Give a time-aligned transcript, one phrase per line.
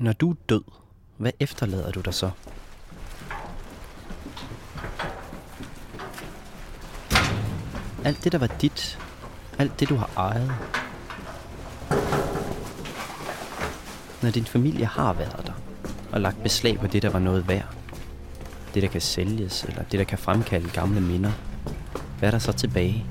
[0.00, 0.62] Når du er død,
[1.16, 2.30] hvad efterlader du dig så?
[8.04, 8.98] Alt det, der var dit.
[9.58, 10.52] Alt det, du har ejet.
[14.22, 15.52] Når din familie har været der,
[16.12, 17.74] og lagt beslag på det, der var noget værd.
[18.74, 21.32] Det, der kan sælges, eller det, der kan fremkalde gamle minder.
[22.18, 23.06] Hvad er der så tilbage?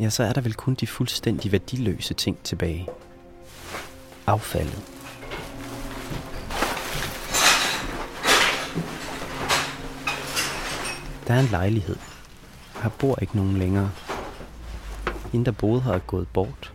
[0.00, 2.88] Ja, så er der vel kun de fuldstændig værdiløse ting tilbage.
[4.26, 4.82] Affaldet.
[11.26, 11.96] Der er en lejlighed.
[12.82, 13.90] Her bor ikke nogen længere.
[15.32, 16.72] Hende, der boede her, er gået bort.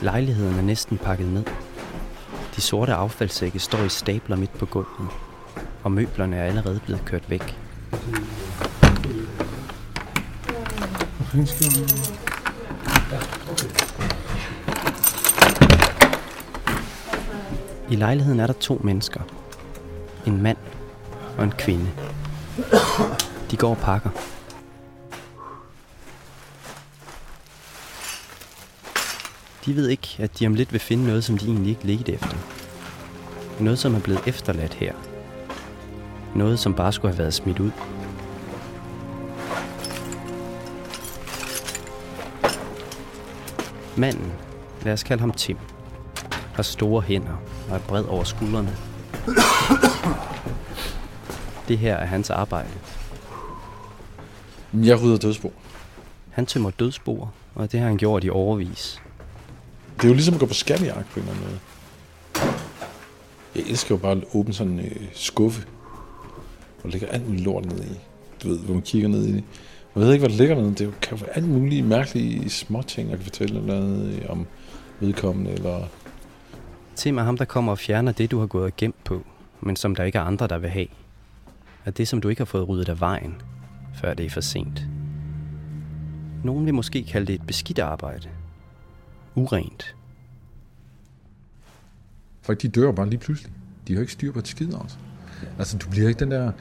[0.00, 1.44] Lejligheden er næsten pakket ned.
[2.56, 5.08] De sorte affaldssække står i stabler midt på gulvet,
[5.86, 7.58] og møblerne er allerede blevet kørt væk.
[17.90, 19.20] I lejligheden er der to mennesker.
[20.26, 20.56] En mand
[21.38, 21.90] og en kvinde.
[23.50, 24.10] De går og pakker.
[29.66, 32.12] De ved ikke, at de om lidt vil finde noget, som de egentlig ikke ledte
[32.12, 32.36] efter.
[33.60, 35.15] Noget, som er blevet efterladt her.
[36.36, 37.70] Noget, som bare skulle have været smidt ud.
[43.96, 44.32] Manden,
[44.82, 45.56] lad os kalde ham Tim,
[46.54, 48.76] har store hænder og er bred over skuldrene.
[51.68, 52.70] Det her er hans arbejde.
[54.74, 55.52] Jeg rydder dødsbo.
[56.30, 59.02] Han tømmer dødsboer, og det har han gjort i overvis.
[59.96, 61.60] Det er jo ligesom at gå på skattejagt på en eller anden måde.
[63.54, 65.66] Jeg elsker jo bare at åbne sådan en øh, skuffe,
[66.86, 67.98] hvor der ligger alt muligt lort nede i.
[68.42, 69.44] Du ved, hvor man kigger ned i det.
[69.94, 70.74] Jeg ved ikke, hvad der ligger nede.
[70.74, 74.46] Det kan jo være alt mulige mærkelige småting, jeg kan fortælle noget øh, om
[75.00, 75.86] vedkommende, eller
[76.96, 79.26] Tim er ham, der kommer og fjerner det, du har gået og gemt på,
[79.60, 80.86] men som der ikke er andre, der vil have.
[81.84, 83.34] Er det, som du ikke har fået ryddet af vejen,
[83.94, 84.86] før det er for sent.
[86.44, 88.28] Nogen vil måske kalde det et beskidt arbejde.
[89.34, 89.96] Urent.
[92.42, 93.52] Folk, de dør bare lige pludselig.
[93.88, 94.82] De har ikke styr på et skid også.
[94.82, 94.98] Altså,
[95.82, 96.52] du bliver ikke den der...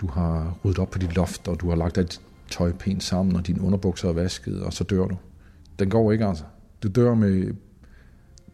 [0.00, 2.20] Du har ryddet op på dit loft, og du har lagt dit
[2.50, 5.16] tøj pænt sammen, og dine underbukser er vasket, og så dør du.
[5.78, 6.44] Den går ikke, altså.
[6.82, 7.54] Du dør med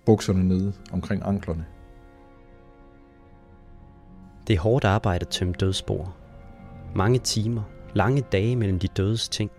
[0.07, 1.65] bukserne nede omkring anklerne.
[4.47, 6.17] Det er hårdt arbejde at tømme dødsspor.
[6.95, 7.63] Mange timer,
[7.95, 9.51] lange dage mellem de dødes ting.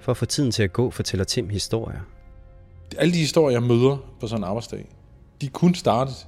[0.00, 2.00] For at få tiden til at gå, fortæller Tim historier.
[2.98, 4.96] Alle de historier, jeg møder på sådan en arbejdsdag,
[5.40, 6.26] de er kun startet,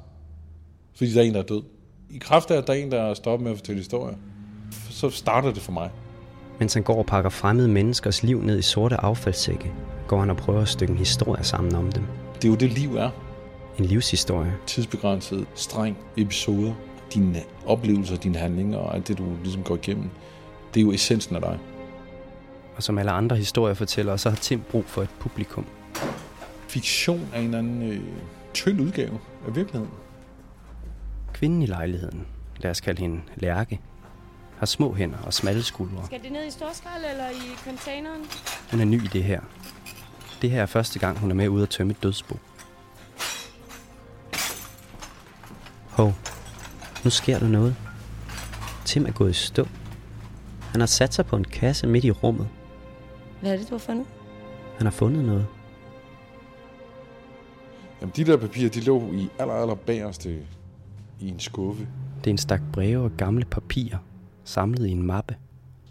[0.94, 1.62] fordi der er en, der er død.
[2.11, 4.17] I kraft af, at der er en, der er stoppet med at fortælle historier,
[4.91, 5.91] så starter det for mig.
[6.59, 9.73] Mens han går og pakker fremmede menneskers liv ned i sorte affaldssække,
[10.09, 12.05] går han og prøver at stykke en historie sammen om dem.
[12.35, 13.11] Det er jo det, liv er.
[13.79, 14.53] En livshistorie.
[14.67, 16.75] Tidsbegrænset, streng episoder.
[17.15, 20.11] dine oplevelser, dine handlinger og alt det, du ligesom går igennem,
[20.75, 21.59] det er jo essensen af dig.
[22.77, 25.67] Og som alle andre historiefortællere, så har Tim brug for et publikum.
[26.69, 28.01] Fiktion er en eller anden øh,
[28.55, 29.91] tynd udgave af virkeligheden.
[31.40, 32.26] Kvinden i lejligheden,
[32.56, 33.81] lad os kalde hende Lærke,
[34.58, 36.06] har små hænder og smalle skuldre.
[36.06, 38.20] Skal det ned i storskrald eller i containeren?
[38.70, 39.40] Hun er ny i det her.
[40.42, 42.38] Det her er første gang, hun er med ude at tømme et dødsbo.
[45.90, 46.12] Hov,
[47.04, 47.76] nu sker der noget.
[48.84, 49.66] Tim er gået i stå.
[50.70, 52.48] Han har sat sig på en kasse midt i rummet.
[53.40, 54.06] Hvad er det, du har fundet?
[54.76, 55.46] Han har fundet noget.
[58.00, 60.46] Jamen, de der papirer, de lå i aller, aller bagerste
[61.20, 61.88] i en skuffe,
[62.19, 63.99] Det er en stak breve og gamle papirer,
[64.44, 65.37] samlet i en mappe.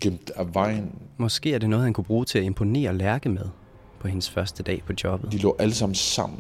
[0.01, 0.91] gemt af vejen.
[1.17, 3.45] Måske er det noget, han kunne bruge til at imponere Lærke med
[3.99, 5.31] på hendes første dag på jobbet.
[5.31, 6.39] De lå alle sammen sammen.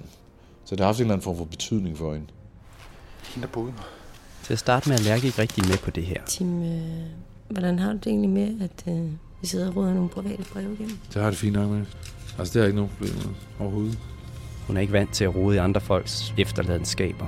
[0.65, 2.27] Så det har haft en eller anden form for betydning for hende.
[3.35, 3.73] Hende der boede
[4.43, 6.23] Til at starte med er Lærke ikke rigtig med på det her.
[6.25, 6.81] Tim, øh,
[7.49, 9.05] hvordan har du det egentlig med, at øh,
[9.41, 10.97] vi sidder og råder nogle private breve igennem?
[11.07, 11.85] Det har jeg det fint nok med.
[12.39, 13.99] Altså, det er ikke nogen problem med overhovedet.
[14.67, 17.25] Hun er ikke vant til at rode i andre folks efterladenskaber.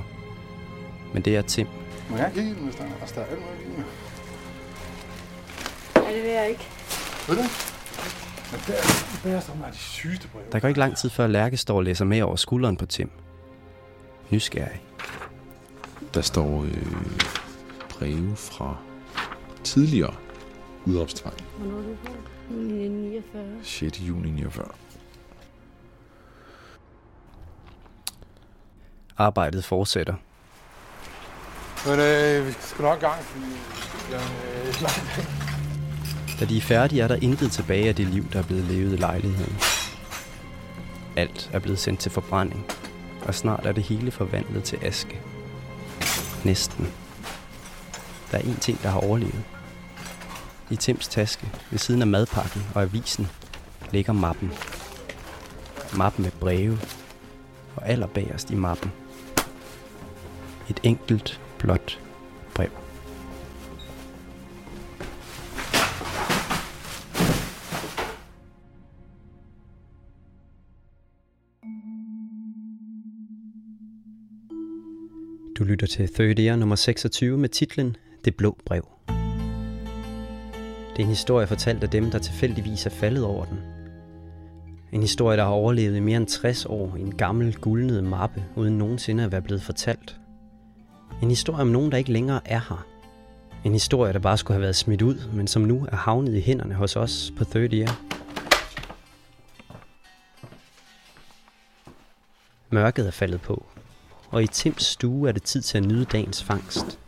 [1.13, 1.67] Men det er Tim.
[2.09, 3.81] Må jeg i den, hvis der er, hvis der er alt muligt i?
[5.99, 6.67] Nej, det vil jeg ikke.
[7.27, 7.41] Ved du?
[8.51, 8.83] Men det er,
[9.23, 10.45] det er sådan de sygeste breve.
[10.51, 13.11] Der går ikke lang tid før Lærke står og læser med over skulderen på Tim.
[14.29, 14.81] Nysgerrig.
[16.13, 16.85] Der står øh,
[17.89, 18.77] breve fra
[19.63, 20.13] tidligere
[20.85, 21.33] udopstegn.
[21.57, 22.11] Hvornår er du på?
[22.49, 23.43] 1949.
[23.63, 23.99] 6.
[24.01, 24.67] juni 49.
[29.17, 30.13] Arbejdet fortsætter.
[31.85, 33.45] Men øh, vi skal nok i gang, fordi
[34.09, 36.39] det øh.
[36.39, 38.93] Da de er færdige, er der intet tilbage af det liv, der er blevet levet
[38.93, 39.57] i lejligheden.
[41.15, 42.65] Alt er blevet sendt til forbrænding,
[43.25, 45.21] og snart er det hele forvandlet til aske.
[46.43, 46.93] Næsten.
[48.31, 49.43] Der er én ting, der har overlevet.
[50.69, 53.27] I Tims taske, ved siden af madpakken og avisen,
[53.91, 54.51] ligger mappen.
[55.97, 56.79] Mappen med breve,
[57.75, 58.91] og allerbagerst i mappen.
[60.69, 61.99] Et enkelt, blåt
[62.55, 62.69] brev.
[75.57, 78.87] Du lytter til Third Year nummer 26 med titlen Det blå brev.
[79.07, 83.57] Det er en historie fortalt af dem, der tilfældigvis er faldet over den.
[84.91, 88.43] En historie, der har overlevet i mere end 60 år i en gammel, guldnet mappe,
[88.55, 90.20] uden nogensinde at være blevet fortalt.
[91.21, 92.85] En historie om nogen, der ikke længere er her.
[93.63, 96.41] En historie, der bare skulle have været smidt ud, men som nu er havnet i
[96.41, 97.99] hænderne hos os på Third Year.
[102.69, 103.65] Mørket er faldet på,
[104.29, 106.99] og i Tims stue er det tid til at nyde dagens fangst.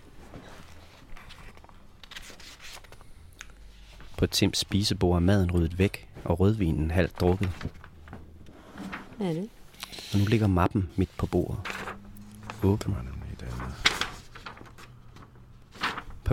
[4.18, 7.50] På Tims spisebord er maden ryddet væk, og rødvinen halvt drukket.
[9.18, 9.50] Hvad er det?
[10.14, 11.58] Og nu ligger mappen midt på bordet.
[12.64, 12.96] Åben.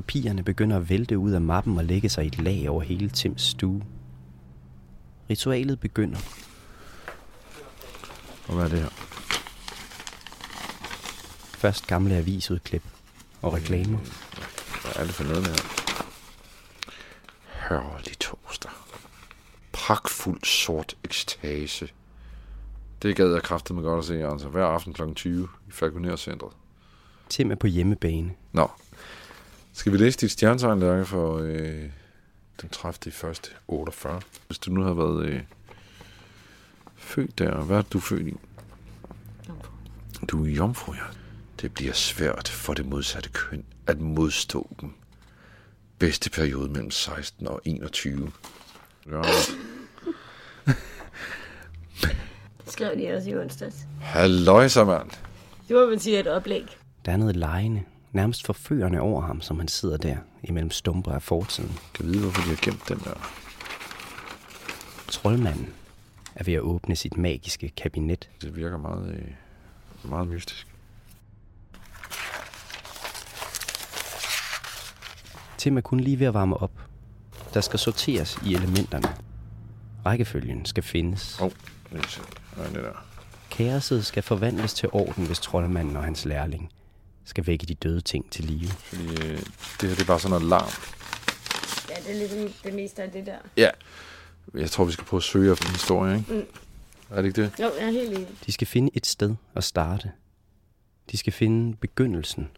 [0.01, 3.09] Papirerne begynder at vælte ud af mappen og lægge sig i et lag over hele
[3.09, 3.83] Tims stue.
[5.31, 6.19] Ritualet begynder.
[8.49, 8.89] Og hvad er det her?
[11.59, 12.83] Først gamle avisudklip
[13.43, 13.99] og reklamer.
[14.83, 16.05] Hvad er det for noget, det her?
[17.69, 18.71] Hørlig torsdag.
[19.73, 21.89] Pragtfuld sort ekstase.
[23.03, 24.49] Det gad jeg kraftigt med godt at se, altså.
[24.49, 25.03] Hver aften kl.
[25.15, 26.53] 20 i Falconer-centret.
[27.29, 28.35] Tim er på hjemmebane.
[28.53, 28.71] Nå.
[29.73, 31.85] Skal vi læse dit stjernetegn, Lærke, for øh,
[32.63, 32.99] den 30.
[33.07, 34.21] i første 48?
[34.47, 35.41] Hvis du nu havde været øh,
[36.97, 38.37] født der, hvad er du født i?
[40.29, 41.05] Du er jomfru, ja.
[41.61, 44.93] Det bliver svært for det modsatte køn at modstå dem.
[45.99, 48.33] Bedste periode mellem 16 og 21.
[49.11, 49.23] Ja.
[52.65, 53.77] Det skrev de også i onsdags.
[54.01, 55.11] Halløjsa, mand.
[55.69, 56.67] Det må man sige er et oplæg.
[57.05, 61.23] Der er noget lejende, nærmest forførende over ham, som han sidder der imellem stumper af
[61.23, 61.79] fortiden.
[61.95, 63.15] Kan vide, hvorfor de har gemt den der.
[65.09, 65.69] Troldmanden
[66.35, 68.31] er ved at åbne sit magiske kabinet.
[68.43, 70.67] Det virker meget, øh, meget mystisk.
[75.59, 76.73] Tim er kun lige ved at varme op.
[77.55, 79.09] Der skal sorteres i elementerne.
[80.07, 81.41] Rækkefølgen skal findes.
[81.41, 81.53] Åh, oh.
[81.91, 83.05] Hvad er det der?
[83.51, 86.73] Kaoset skal forvandles til orden, hvis troldmanden og hans lærling
[87.25, 88.71] skal vække de døde ting til live.
[88.71, 89.39] Fordi øh,
[89.81, 90.71] det her det er bare sådan noget larm.
[91.89, 93.39] Ja, det er ligesom det meste af det der.
[93.57, 93.71] Ja.
[94.55, 96.33] Jeg tror, vi skal prøve at søge efter en historie, ikke?
[96.35, 96.45] Mm.
[97.11, 97.53] Er det ikke det?
[97.61, 98.29] Jo, jeg er helt enig.
[98.47, 100.11] De skal finde et sted at starte.
[101.11, 102.49] De skal finde begyndelsen.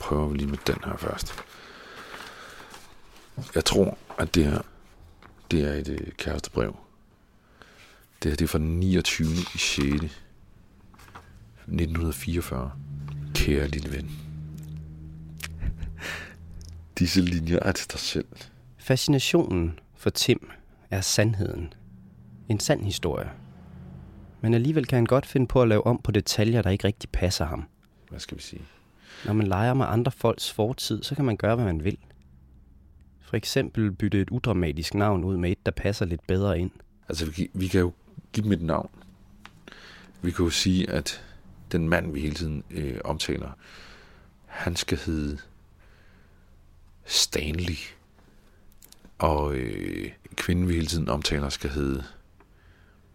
[0.00, 1.34] prøver vi lige med den her først.
[3.54, 4.62] Jeg tror, at det her,
[5.50, 6.76] det er et øh, kærestebrev.
[8.22, 9.28] Det her det er fra den 29.
[9.54, 9.80] i 6.
[11.66, 12.72] 1944.
[13.34, 14.10] Kære lille ven.
[16.98, 18.26] Disse linjer er til dig selv.
[18.78, 20.50] Fascinationen for Tim
[20.90, 21.72] er sandheden.
[22.48, 23.30] En sand historie.
[24.40, 27.10] Men alligevel kan han godt finde på at lave om på detaljer, der ikke rigtig
[27.10, 27.64] passer ham.
[28.10, 28.62] Hvad skal vi sige?
[29.24, 31.98] Når man leger med andre folks fortid, så kan man gøre, hvad man vil.
[33.20, 36.70] For eksempel bytte et udramatisk navn ud med et, der passer lidt bedre ind.
[37.08, 37.92] Altså, vi, vi kan jo
[38.32, 38.90] give dem et navn.
[40.22, 41.24] Vi kan jo sige, at
[41.72, 43.50] den mand, vi hele tiden øh, omtaler,
[44.46, 45.38] han skal hedde
[47.04, 47.76] Stanley.
[49.18, 52.04] Og øh, kvinden, vi hele tiden omtaler, skal hedde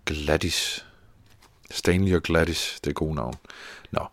[0.06, 0.86] Gladys.
[1.72, 3.36] Stanley og Gladys, det er gode navn.
[3.92, 4.06] Nå.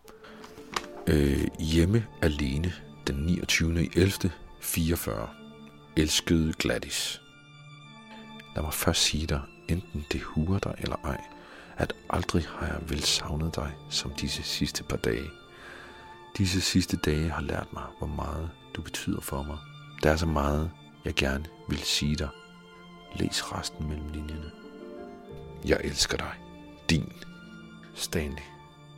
[1.07, 2.73] Øh, hjemme alene
[3.07, 3.83] den 29.
[3.83, 4.31] i 11.
[4.59, 5.29] 44.
[5.95, 7.21] Elskede Gladys.
[8.55, 11.21] Lad mig først sige dig, enten det huer dig eller ej,
[11.77, 15.29] at aldrig har jeg vel savnet dig som disse sidste par dage.
[16.37, 19.57] Disse sidste dage har lært mig, hvor meget du betyder for mig.
[20.03, 20.71] Der er så meget,
[21.05, 22.29] jeg gerne vil sige dig.
[23.15, 24.51] Læs resten mellem linjerne.
[25.65, 26.33] Jeg elsker dig.
[26.89, 27.11] Din
[27.95, 28.43] Stanley.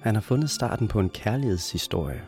[0.01, 2.25] Han har fundet starten på en kærlighedshistorie.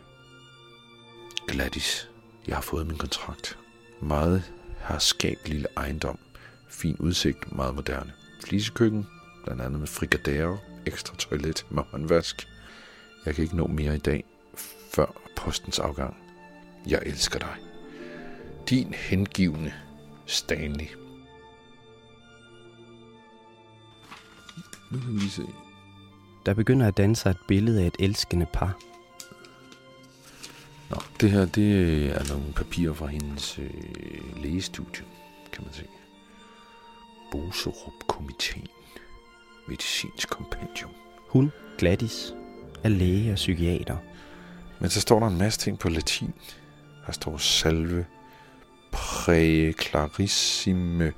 [1.47, 2.09] Gladys,
[2.47, 3.57] jeg har fået min kontrakt.
[4.01, 6.19] Meget har skabt lille ejendom.
[6.69, 8.13] Fin udsigt, meget moderne.
[8.45, 9.07] Flisekøkken,
[9.43, 12.47] blandt andet med frikadere, ekstra toilet med håndvask.
[13.25, 14.25] Jeg kan ikke nå mere i dag,
[14.93, 16.17] før postens afgang.
[16.87, 17.55] Jeg elsker dig.
[18.69, 19.73] Din hengivne
[20.25, 20.87] Stanley.
[24.91, 25.45] Nu kan vi se.
[26.45, 28.79] Der begynder at danne sig et billede af et elskende par.
[30.89, 35.05] Nå, det her, det er nogle papirer fra hendes øh, lægestudie,
[35.53, 35.85] kan man se.
[37.31, 38.67] Boserup-komiteen.
[39.67, 40.91] Medicinsk kompendium.
[41.29, 42.33] Hun, Gladys,
[42.83, 43.97] er læge og psykiater.
[44.79, 46.33] Men så står der en masse ting på latin.
[47.05, 48.05] Der står salve,
[48.91, 51.13] præ clarissime,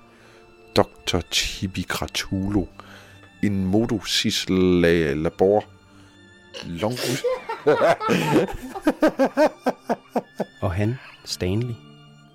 [0.75, 2.65] doctor tibi gratulo,
[3.43, 5.65] in modo sis la labor,
[6.65, 7.23] longus.
[10.61, 10.95] Og han,
[11.25, 11.73] Stanley,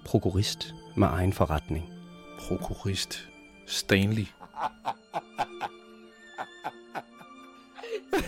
[0.04, 1.84] prokurist med egen forretning.
[2.40, 3.28] Prokurist
[3.66, 4.26] Stanley.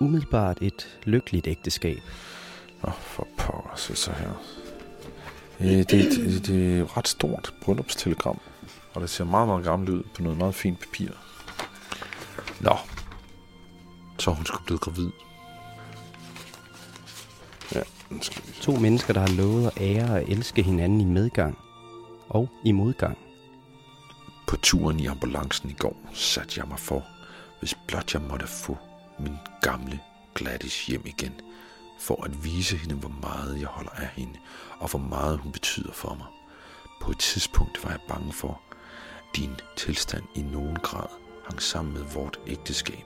[0.00, 1.98] Umiddelbart et lykkeligt ægteskab.
[2.82, 4.30] Nå, for pokker, se så her.
[5.60, 8.40] Øh, Det, det, det er et ret stort bryllupstelegram,
[8.94, 11.08] og det ser meget, meget gammelt ud på noget meget fint papir.
[12.60, 12.76] Nå,
[14.18, 15.10] så hun sgu blevet gravid.
[17.74, 17.80] Ja,
[18.20, 21.58] skal vi To mennesker, der har lovet at ære og elske hinanden i medgang
[22.28, 23.18] og i modgang.
[24.50, 27.06] På turen i ambulancen i går satte jeg mig for,
[27.58, 28.78] hvis blot jeg måtte få
[29.18, 30.00] min gamle
[30.34, 31.40] Gladys hjem igen,
[32.00, 34.38] for at vise hende, hvor meget jeg holder af hende,
[34.78, 36.26] og hvor meget hun betyder for mig.
[37.02, 41.08] På et tidspunkt var jeg bange for, at din tilstand i nogen grad
[41.44, 43.04] hang sammen med vort ægteskab.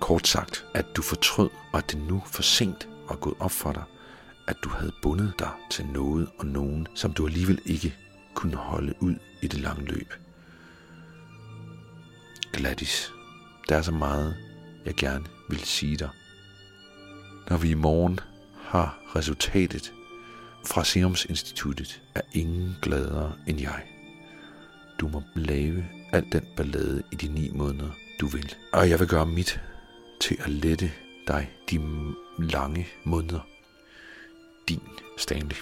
[0.00, 3.72] Kort sagt, at du fortrød, og at det nu for sent var gået op for
[3.72, 3.84] dig,
[4.48, 7.94] at du havde bundet dig til noget og nogen, som du alligevel ikke
[8.34, 10.21] kunne holde ud i det lange løb.
[12.52, 13.12] Gladys,
[13.68, 14.36] der er så meget,
[14.84, 16.08] jeg gerne vil sige dig.
[17.50, 18.20] Når vi i morgen
[18.62, 19.92] har resultatet
[20.66, 23.82] fra Serumsinstituttet, er ingen gladere end jeg.
[25.00, 27.90] Du må lave al den ballade i de ni måneder,
[28.20, 28.54] du vil.
[28.72, 29.60] Og jeg vil gøre mit
[30.20, 30.92] til at lette
[31.26, 31.80] dig de
[32.38, 33.40] lange måneder.
[34.68, 34.80] Din
[35.18, 35.56] Stanley.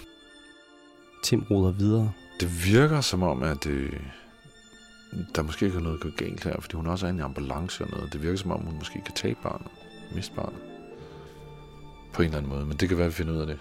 [1.23, 2.11] Tim ruder videre.
[2.39, 3.99] Det virker som om, at øh,
[5.35, 8.13] der måske er noget gået galt her, fordi hun også er i ambulance og noget.
[8.13, 9.67] Det virker som om, hun måske kan tage barnet.
[10.15, 10.59] Miste barnet.
[12.13, 13.59] På en eller anden måde, men det kan være, at vi finder ud af det.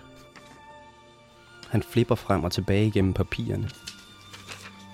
[1.68, 3.70] Han flipper frem og tilbage igennem papirerne.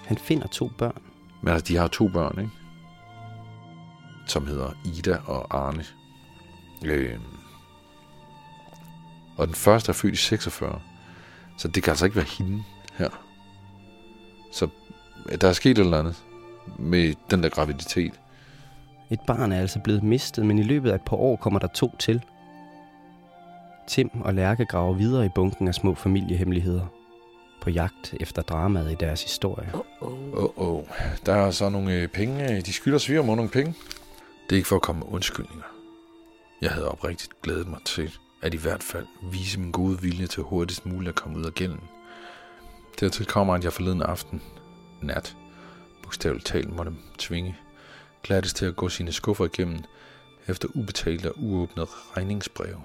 [0.04, 1.02] Han finder to børn.
[1.42, 2.50] Men altså, de har to børn, ikke?
[4.26, 5.84] Som hedder Ida og Arne.
[6.84, 7.18] Øh,
[9.36, 10.80] og den første er født i 46.
[11.58, 13.10] Så det kan altså ikke være hende her.
[14.52, 14.68] Så
[15.40, 16.24] der er sket et eller andet
[16.78, 18.20] med den der graviditet.
[19.10, 21.66] Et barn er altså blevet mistet, men i løbet af et par år kommer der
[21.66, 22.24] to til.
[23.88, 26.86] Tim og Lærke graver videre i bunken af små familiehemmeligheder.
[27.62, 29.70] På jagt efter dramaet i deres historie.
[29.74, 30.82] Åh, oh, oh.
[31.26, 32.52] Der er så nogle øh, penge.
[32.52, 33.74] øh, De skylder svigermor nogle penge.
[34.44, 35.64] Det er ikke for at komme med undskyldninger.
[36.62, 38.10] Jeg havde oprigtigt glædet mig til
[38.42, 41.52] at i hvert fald vise min gode vilje til hurtigst muligt at komme ud af
[41.54, 41.80] gælden.
[43.00, 44.42] Dertil kommer, at jeg forleden aften,
[45.02, 45.36] nat,
[46.06, 47.56] bogstaveligt talt måtte tvinge
[48.22, 49.78] Gladys til at gå sine skuffer igennem
[50.46, 52.82] efter ubetalte og uåbnede regningsbreve.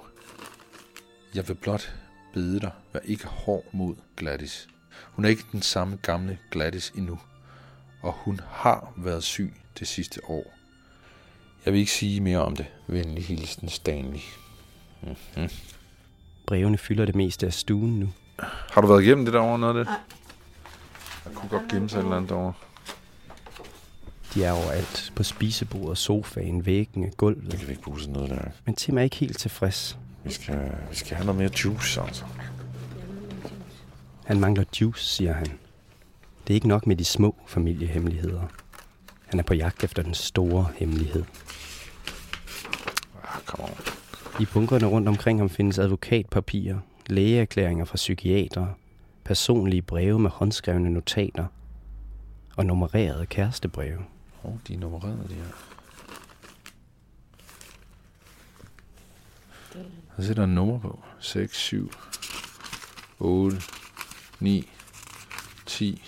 [1.35, 1.93] Jeg vil blot
[2.33, 4.67] bede dig, vær ikke hård mod Gladys.
[5.11, 7.19] Hun er ikke den samme gamle Gladys endnu,
[8.01, 10.53] og hun har været syg det sidste år.
[11.65, 12.65] Jeg vil ikke sige mere om det.
[12.87, 14.19] Venlig hilsen Stanley.
[15.01, 15.49] Mm-hmm.
[16.47, 18.13] Brevene fylder det meste af stuen nu.
[18.71, 19.93] Har du været igennem det derovre noget af det?
[19.93, 19.99] Nej.
[21.25, 22.53] Jeg kunne godt gemme sig et eller andet derovre.
[24.33, 25.13] De er overalt.
[25.15, 27.51] På spisebordet, sofaen, væggene, gulvet.
[27.51, 28.41] Det kan vi ikke bruge sådan noget der.
[28.65, 29.97] Men Tim er ikke helt tilfreds.
[30.23, 32.25] Vi skal, vi skal have noget mere juice, altså.
[34.25, 35.45] Han mangler juice, siger han.
[36.47, 38.41] Det er ikke nok med de små familiehemmeligheder.
[39.25, 41.23] Han er på jagt efter den store hemmelighed.
[43.23, 43.75] Ah, come on.
[44.39, 48.73] I bunkerne rundt omkring ham findes advokatpapirer, lægeerklæringer fra psykiatere,
[49.23, 51.45] personlige breve med håndskrevne notater
[52.57, 53.99] og nummererede kærestebreve.
[54.43, 55.43] Åh, oh, de er nummererede, de her.
[60.33, 60.99] Der en nummer på.
[61.19, 61.91] 6, 7,
[63.19, 63.57] 8,
[64.39, 64.69] 9,
[65.65, 66.03] 10,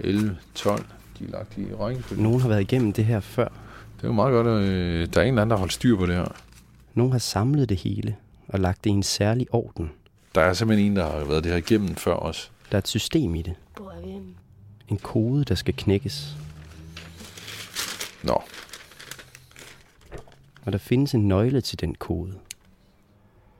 [0.00, 0.86] 11, 12.
[1.18, 2.22] De er lagt i rækkefølge.
[2.22, 3.48] Nogen har været igennem det her før.
[3.96, 5.72] Det er jo meget godt, at øh, der er en eller anden, der har holdt
[5.72, 6.34] styr på det her.
[6.94, 8.16] Nogen har samlet det hele
[8.48, 9.90] og lagt det i en særlig orden.
[10.34, 12.52] Der er simpelthen en, der har været det her igennem før os.
[12.70, 13.54] Der er et system i det.
[13.76, 14.26] Hvor er vi henne?
[14.88, 16.36] En kode, der skal knækkes.
[18.22, 18.42] Nå,
[20.64, 22.34] Og der findes en nøgle til den kode.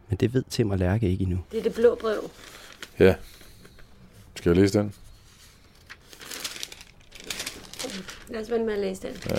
[0.08, 1.38] Men det ved Tim og Lærke ikke endnu.
[1.52, 2.30] Det er det blå brev.
[2.98, 3.14] ja.
[4.34, 4.94] Skal jeg læse den?
[8.28, 9.16] Lad os vente med at læse den.
[9.30, 9.36] Ja.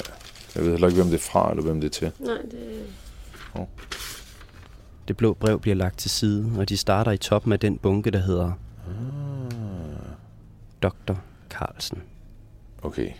[0.56, 2.12] Jeg ved heller ikke, hvem det er fra, eller hvem det er til.
[2.20, 2.86] Nej, det...
[5.08, 8.12] Det blå brev bliver lagt til side, og de starter i toppen af den bunke,
[8.12, 8.52] der hedder
[10.84, 11.14] Dr.
[11.50, 12.04] Carlsen.
[12.82, 13.12] Okay.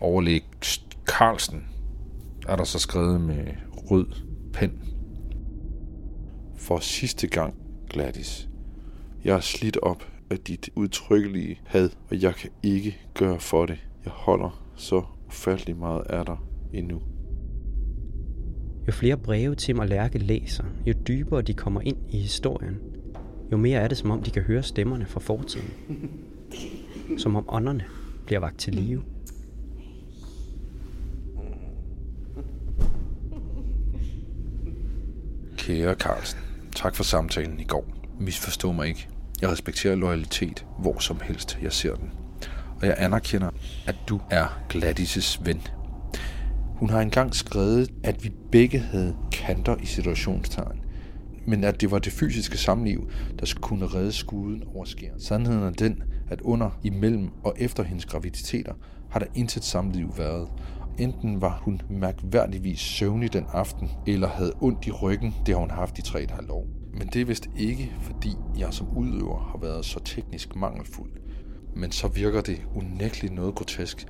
[0.00, 0.44] Overlæg
[1.06, 1.64] Carlsen
[2.48, 3.46] er der så skrevet med
[3.90, 4.06] rød
[4.52, 4.82] pen.
[6.56, 7.54] For sidste gang,
[7.90, 8.48] Gladys.
[9.24, 13.78] Jeg er slidt op af dit udtrykkelige had, og jeg kan ikke gøre for det.
[14.04, 16.36] Jeg holder så ufattelig meget af dig
[16.72, 17.02] endnu.
[18.86, 22.78] Jo flere breve Tim og Lærke læser, jo dybere de kommer ind i historien,
[23.52, 25.70] jo mere er det, som om de kan høre stemmerne fra fortiden.
[27.18, 27.84] Som om ånderne
[28.26, 29.02] bliver vagt til live.
[35.66, 36.38] Kære Carlsen,
[36.76, 37.84] tak for samtalen i går.
[38.20, 39.08] Misforstå mig ikke.
[39.40, 42.10] Jeg respekterer loyalitet, hvor som helst jeg ser den.
[42.80, 43.50] Og jeg anerkender,
[43.86, 45.62] at du er Gladys' ven.
[46.76, 50.80] Hun har engang skrevet, at vi begge havde kanter i situationstegn.
[51.46, 55.20] Men at det var det fysiske samliv, der skulle kunne redde skuden over skæren.
[55.20, 58.72] Sandheden er den, at under, imellem og efter hendes graviditeter
[59.10, 60.48] har der intet samliv været.
[60.98, 65.70] Enten var hun mærkværdigvis søvnig den aften, eller havde ondt i ryggen, det har hun
[65.70, 66.66] haft i 3,5 år.
[66.92, 71.10] Men det er vist ikke, fordi jeg som udøver har været så teknisk mangelfuld.
[71.74, 74.06] Men så virker det unægteligt noget grotesk,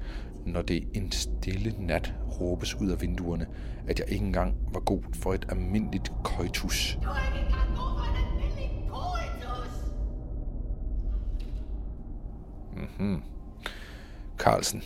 [0.46, 3.46] når det en stille nat råbes ud af vinduerne,
[3.86, 6.98] at jeg ikke engang var god for et almindeligt koitus.
[12.76, 13.22] Mhm.
[14.38, 14.82] Carlsen,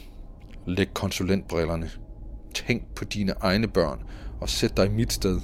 [0.66, 1.90] læg konsulentbrillerne.
[2.54, 3.98] Tænk på dine egne børn
[4.40, 5.40] og sæt dig i mit sted.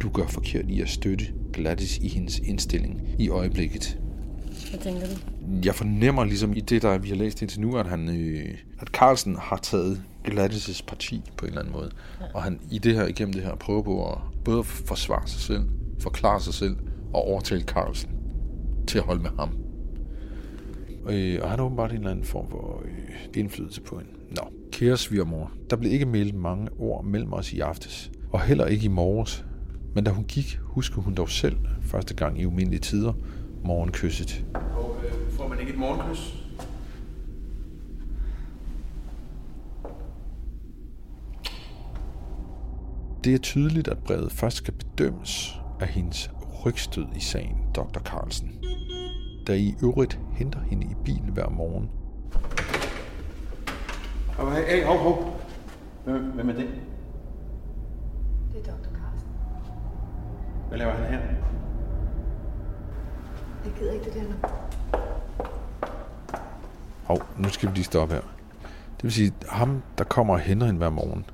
[0.00, 3.98] Du gør forkert i at støtte Gladys i hendes indstilling i øjeblikket.
[4.70, 5.12] Hvad tænker du?
[5.64, 8.88] Jeg fornemmer ligesom i det, der vi har læst indtil nu, at, han, øh, at
[8.88, 11.90] Carlsen har taget Gladys' parti på en eller anden måde.
[12.20, 12.26] Ja.
[12.34, 15.68] Og han i det her, igennem det her, prøver på at både forsvare sig selv,
[16.00, 16.76] forklare sig selv
[17.14, 18.10] og overtale Carlsen
[18.86, 19.63] til at holde med ham.
[21.08, 22.90] Øh, og han har åbenbart en eller anden form for øh,
[23.34, 24.10] indflydelse på hende.
[24.30, 28.10] Nå, kære svigermor, der blev ikke meldt mange ord mellem os i aftes.
[28.32, 29.44] Og heller ikke i morges.
[29.94, 33.12] Men da hun gik, huskede hun dog selv første gang i umindelige tider
[33.64, 34.44] morgenkysset.
[34.54, 36.44] Og øh, får man ikke et morgenkys?
[43.24, 46.30] Det er tydeligt, at brevet først skal bedømmes af hendes
[46.66, 48.00] rygstød i sagen, Dr.
[48.00, 48.52] Carlsen.
[49.46, 51.90] Der i øvrigt henter hende i bil hver morgen.
[54.38, 55.40] Hey, hey, hov, hov.
[56.04, 56.66] Hvem, hvem er det?
[58.52, 58.88] Det er Dr.
[58.98, 59.30] Carsten.
[60.68, 61.20] Hvad laver han her?
[63.64, 64.34] Jeg gider ikke det der nu.
[67.04, 68.22] Hov, nu skal vi lige stoppe her.
[68.96, 71.24] Det vil sige, ham, der kommer og henter hende hver morgen,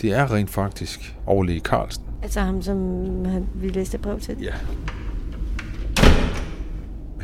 [0.00, 2.04] det er rent faktisk overlæge Carlsen.
[2.22, 2.76] Altså ham, som
[3.24, 4.42] han, vi læste brev til?
[4.42, 4.54] Ja.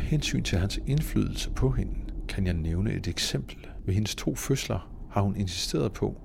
[0.07, 1.95] Hensyn til hans indflydelse på hende,
[2.29, 3.57] kan jeg nævne et eksempel.
[3.85, 6.17] Ved hendes to fødsler har hun insisteret på,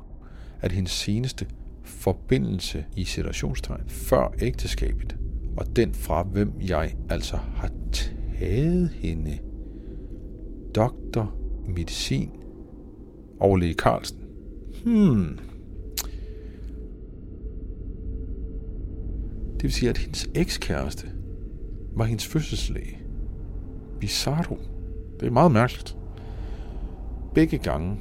[0.62, 1.48] at hendes seneste
[1.84, 5.18] forbindelse i situationstegn før ægteskabet,
[5.58, 9.38] og den fra hvem jeg altså har taget hende,
[10.76, 11.36] doktor
[11.76, 12.32] medicin,
[13.40, 14.22] overlæge Carlsen.
[14.86, 15.40] Hmm.
[19.54, 21.08] Det vil sige, at hendes ekskæreste
[21.96, 23.01] var hendes fødselslæge.
[24.02, 24.58] Bizarro.
[25.20, 25.98] Det er meget mærkeligt.
[27.34, 28.00] Begge gange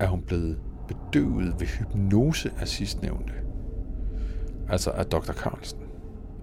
[0.00, 3.32] er hun blevet bedøvet ved hypnose af sidstnævnte.
[4.68, 5.32] Altså af Dr.
[5.32, 5.78] Carlsen.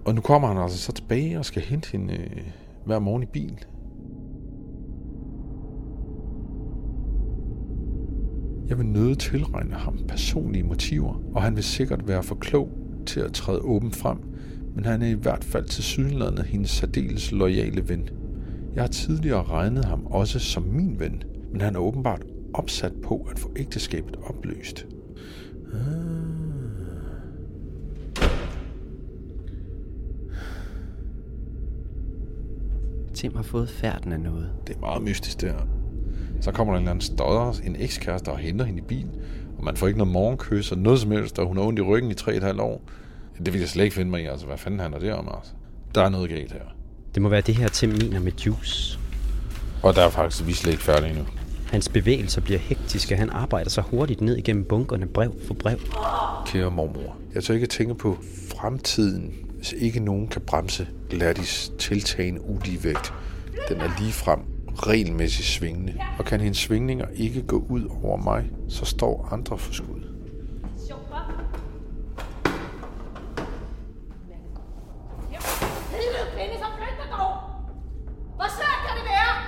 [0.04, 2.42] Og nu kommer han altså så tilbage og skal hente hende øh,
[2.84, 3.64] hver morgen i bil.
[8.68, 12.70] Jeg vil nøde tilregne ham personlige motiver, og han vil sikkert være for klog
[13.06, 14.18] til at træde åbent frem,
[14.74, 18.08] men han er i hvert fald til sydenlandet hendes særdeles loyale ven.
[18.76, 22.22] Jeg har tidligere regnet ham også som min ven, men han er åbenbart
[22.54, 24.86] opsat på at få ægteskabet opløst.
[25.72, 26.16] Ah.
[33.14, 34.52] Tim har fået færden af noget.
[34.66, 35.54] Det er meget mystisk der.
[36.40, 39.08] Så kommer der en eller anden stodder, en ekskæreste, og henter hende i bil,
[39.58, 41.82] og man får ikke noget morgenkys og noget som helst, og hun har ondt i
[41.82, 42.82] ryggen i 3,5 år.
[43.38, 45.52] Det vil jeg slet ikke finde mig i, altså hvad fanden handler det om, altså?
[45.94, 46.75] Der er noget galt her.
[47.16, 48.98] Det må være det her Tim mener med juice.
[49.82, 51.24] Og der er faktisk vi slet ikke færdige endnu.
[51.66, 53.16] Hans bevægelser bliver hektiske.
[53.16, 55.78] Han arbejder så hurtigt ned igennem bunkerne brev for brev.
[56.46, 58.18] Kære mormor, jeg tør ikke tænke på
[58.56, 63.12] fremtiden, hvis ikke nogen kan bremse Gladys tiltagende uligevægt.
[63.68, 64.40] Den er lige frem
[64.74, 69.72] regelmæssigt svingende, og kan hendes svingninger ikke gå ud over mig, så står andre for
[69.72, 70.15] skud.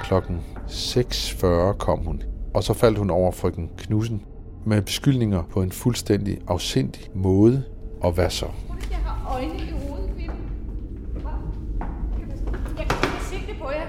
[0.09, 2.23] Klokken 6.40 kom hun,
[2.55, 4.23] og så faldt hun over frøken Knudsen
[4.67, 7.65] med beskyldninger på en fuldstændig afsindig måde.
[8.01, 8.47] Og hvad så?
[8.91, 10.35] Jeg har øjne i hovedet, Kvinde.
[12.79, 13.87] Jeg kan ikke se det på jer.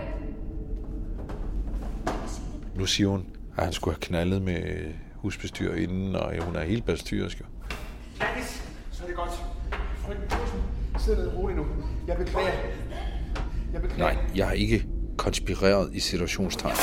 [2.75, 3.25] Nu siger hun,
[3.57, 4.61] at han skulle have knaldet med
[5.15, 7.41] husbestyr inden, og hun er helt bestyrisk.
[8.17, 9.43] Gladys, så er det godt.
[9.97, 10.59] Frøken Knudsen,
[10.97, 11.65] sid ned roligt nu.
[12.07, 12.51] Jeg beklager.
[13.73, 14.13] Jeg beklager.
[14.13, 14.85] Nej, jeg har ikke
[15.19, 16.75] konspireret i situationstegn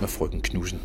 [0.00, 0.80] med frøken Knudsen.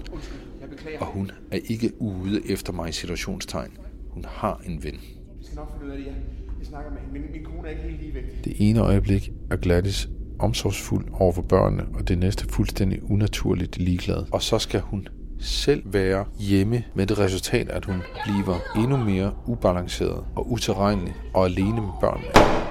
[0.99, 3.71] Og hun er ikke ude efter mig i situationstegn.
[4.09, 4.93] Hun har en ven.
[4.93, 5.01] Jeg
[5.43, 6.05] skal nok finde ud af det.
[6.05, 6.15] Jeg,
[6.59, 7.13] jeg snakker med hende.
[7.13, 8.45] Min, min kone er ikke helt ligevægtig.
[8.45, 14.25] Det ene øjeblik er Gladys omsorgsfuld over for børnene, og det næste fuldstændig unaturligt ligeglad.
[14.31, 15.07] Og så skal hun
[15.39, 21.45] selv være hjemme med det resultat, at hun bliver endnu mere ubalanceret og utilregnelig og
[21.45, 22.64] alene med børnene.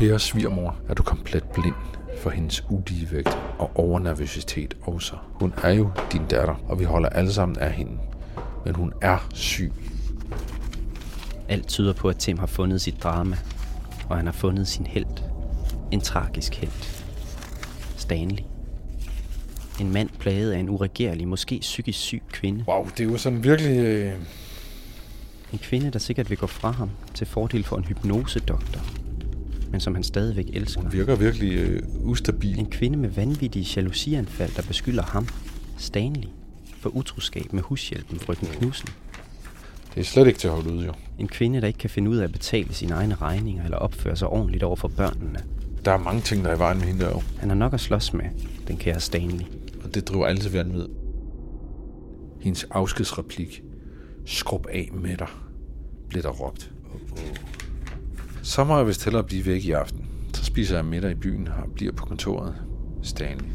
[0.00, 1.74] Kære svigermor, er du komplet blind
[2.18, 5.16] for hendes uligevægt og overnervøsitet også.
[5.34, 7.92] Hun er jo din datter, og vi holder alle sammen af hende.
[8.64, 9.72] Men hun er syg.
[11.48, 13.36] Alt tyder på, at Tim har fundet sit drama,
[14.08, 15.22] og han har fundet sin held.
[15.90, 17.02] En tragisk held.
[17.96, 18.42] Stanley.
[19.80, 22.64] En mand plaget af en uregerlig, måske psykisk syg kvinde.
[22.68, 23.78] Wow, det er jo sådan virkelig...
[23.78, 24.12] Øh...
[25.52, 28.80] En kvinde, der sikkert vil gå fra ham til fordel for en hypnosedoktor,
[29.70, 30.80] men som han stadigvæk elsker.
[30.82, 32.58] Hun virker virkelig øh, ustabil.
[32.58, 35.28] En kvinde med vanvittige jalousianfald, der beskylder ham,
[35.78, 36.28] Stanley,
[36.80, 38.88] for utroskab med hushjælpen frøken Knudsen.
[39.94, 40.92] Det er slet ikke til at holde ud, jo.
[41.18, 44.16] En kvinde, der ikke kan finde ud af at betale sine egne regninger eller opføre
[44.16, 45.38] sig ordentligt over for børnene.
[45.84, 47.22] Der er mange ting, der er i vejen med hende der jo.
[47.38, 48.24] Han har nok at slås med,
[48.68, 49.44] den kære Stanley.
[49.84, 50.86] Og det driver til vanvid.
[52.40, 53.62] Hendes afskedsreplik.
[54.26, 55.28] Skrub af med dig,
[56.08, 56.70] blev der råbt.
[58.42, 60.06] Så må jeg vist hellere blive væk i aften.
[60.34, 62.54] Så spiser jeg middag i byen og bliver på kontoret.
[63.02, 63.48] Stanley.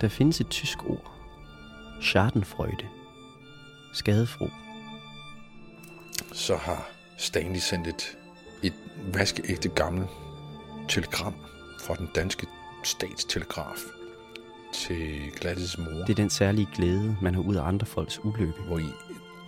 [0.00, 1.12] Der findes et tysk ord.
[2.00, 2.86] Schadenfreude.
[3.92, 4.48] Skadefro.
[6.32, 8.16] Så har Stanley sendt et,
[8.62, 8.74] et
[9.14, 10.06] vaskeægte gammel
[10.88, 11.34] telegram
[11.80, 12.46] fra den danske
[12.84, 13.78] statstelegraf
[14.74, 16.04] til Gladys mor.
[16.06, 18.62] Det er den særlige glæde, man har ud af andre folks ulykke.
[18.66, 18.90] Hvor i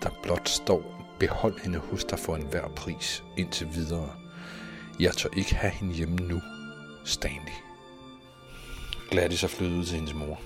[0.03, 4.11] der blot står, behold hende hos dig for enhver pris indtil videre.
[5.01, 6.41] Jeg tør ikke have hende hjemme nu,
[7.05, 7.59] Stanley.
[9.11, 10.41] Gladys er flyttet ud til hendes mor.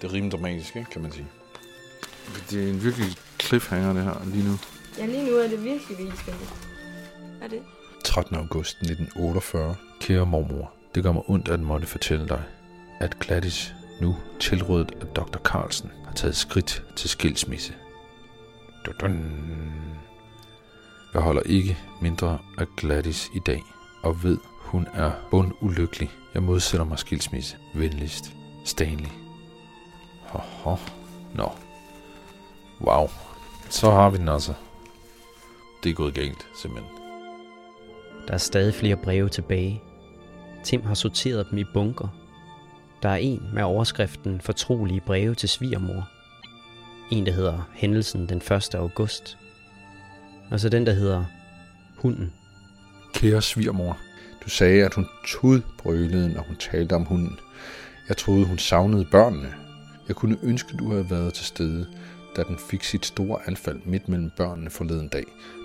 [0.00, 1.26] Det er rimelig dramatisk, ikke, kan man sige.
[2.50, 3.06] Det er en virkelig
[3.40, 4.58] cliffhanger, det her, lige nu.
[4.98, 6.46] Ja, lige nu er det virkelig vildt spændende.
[7.42, 7.62] Er det?
[8.04, 8.36] 13.
[8.36, 9.76] august 1948.
[10.00, 12.42] Kære mormor, det gør mig ondt at måtte fortælle dig,
[13.00, 15.38] at Gladys, nu tilrådet af Dr.
[15.38, 17.74] Carlsen, har taget skridt til skilsmisse.
[19.00, 19.88] Dun-dun.
[21.14, 23.62] Jeg holder ikke mindre af Gladys i dag,
[24.02, 26.10] og ved, hun er bundulykkelig.
[26.34, 27.56] Jeg modsætter mig skilsmisse.
[27.74, 28.32] Venligst.
[28.64, 29.08] Stanley.
[30.22, 30.76] Hoho.
[31.34, 31.50] Nå.
[32.80, 33.08] Wow.
[33.70, 34.54] Så har vi den altså.
[35.82, 36.92] Det er gået galt, simpelthen.
[38.28, 39.82] Der er stadig flere breve tilbage.
[40.64, 42.08] Tim har sorteret dem i bunker.
[43.02, 46.08] Der er en med overskriften Fortrolige breve til svigermor.
[47.10, 48.74] En, der hedder Hændelsen den 1.
[48.74, 49.38] august.
[50.50, 51.24] Og så den, der hedder
[51.96, 52.32] Hunden.
[53.14, 53.98] Kære svigermor,
[54.44, 57.38] du sagde, at hun tudbrølede, når hun talte om hunden.
[58.08, 59.54] Jeg troede, hun savnede børnene.
[60.08, 61.86] Jeg kunne ønske, du havde været til stede,
[62.36, 65.24] da den fik sit store anfald midt mellem børnene forleden dag,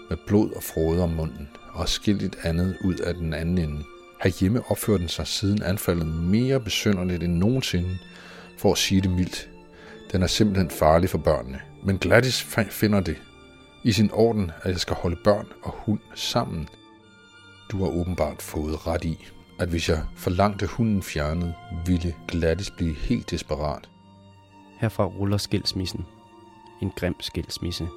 [0.10, 3.84] med blod og frode om munden, og skiltet andet ud af den anden ende.
[4.22, 7.98] Herhjemme opførte den sig siden anfaldet mere besynderligt end nogensinde,
[8.58, 9.50] for at sige det mildt.
[10.14, 11.62] Den er simpelthen farlig for børnene.
[11.84, 13.22] Men Gladys finder det
[13.84, 16.70] i sin orden, at jeg skal holde børn og hund sammen.
[17.72, 19.28] Du har åbenbart fået ret i,
[19.60, 21.54] at hvis jeg forlangte hunden fjernet,
[21.86, 23.90] ville Gladys blive helt desperat.
[24.80, 26.06] Herfra ruller skilsmissen.
[26.82, 27.88] En grim skilsmisse.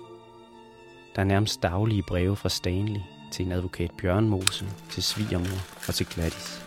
[1.17, 3.01] Der er nærmest daglige breve fra Stanley
[3.33, 6.63] til en advokat Bjørn Mose, til svigermor og til Gladys.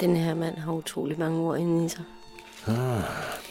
[0.00, 2.04] Den her mand har utrolig mange ord inde i sig.
[2.66, 3.47] Ah.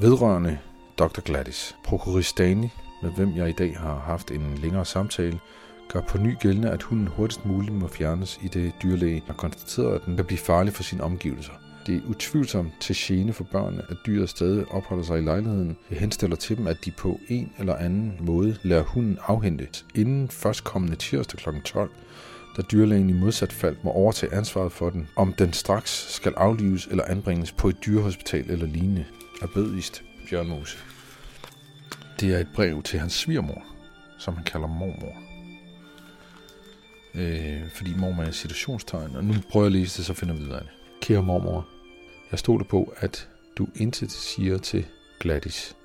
[0.00, 0.58] Vedrørende
[0.98, 1.20] Dr.
[1.20, 2.68] Gladys, prokurist Dani,
[3.02, 5.40] med hvem jeg i dag har haft en længere samtale,
[5.92, 9.94] gør på ny gældende, at hunden hurtigst muligt må fjernes i det dyrlæge har konstateret,
[9.94, 11.52] at den kan blive farlig for sine omgivelser.
[11.86, 15.76] Det er utvivlsomt til gene for børnene, at dyret stadig opholder sig i lejligheden.
[15.90, 20.28] Jeg henstiller til dem, at de på en eller anden måde lærer hunden afhente inden
[20.28, 21.48] førstkommende tirsdag kl.
[21.64, 21.90] 12,
[22.56, 26.86] da dyrlægen i modsat fald må overtage ansvaret for den, om den straks skal aflives
[26.86, 29.04] eller anbringes på et dyrehospital eller lignende,
[29.42, 30.78] er bødigst Bjørn Mose.
[32.20, 33.64] Det er et brev til hans svigermor,
[34.18, 35.14] som han kalder mormor.
[37.14, 40.44] Øh, fordi mormor er situationstegn, og nu prøver jeg at læse det, så finder vi
[40.44, 40.70] ud af det.
[41.02, 41.68] Kære mormor,
[42.30, 44.86] jeg stoler på, at du intet siger til
[45.20, 45.76] Gladys.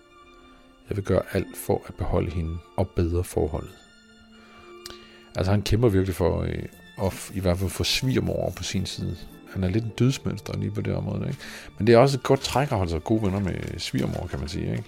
[0.89, 3.75] Jeg vil gøre alt for at beholde hende og bedre forholdet.
[5.35, 6.63] Altså han kæmper virkelig for øh,
[7.03, 9.17] at i hvert fald få svigermor på sin side.
[9.55, 11.27] Han er lidt en dødsmønster lige på det område.
[11.27, 11.39] Ikke?
[11.77, 14.39] Men det er også et godt træk at holde sig gode venner med svigermor, kan
[14.39, 14.71] man sige.
[14.71, 14.83] Ikke?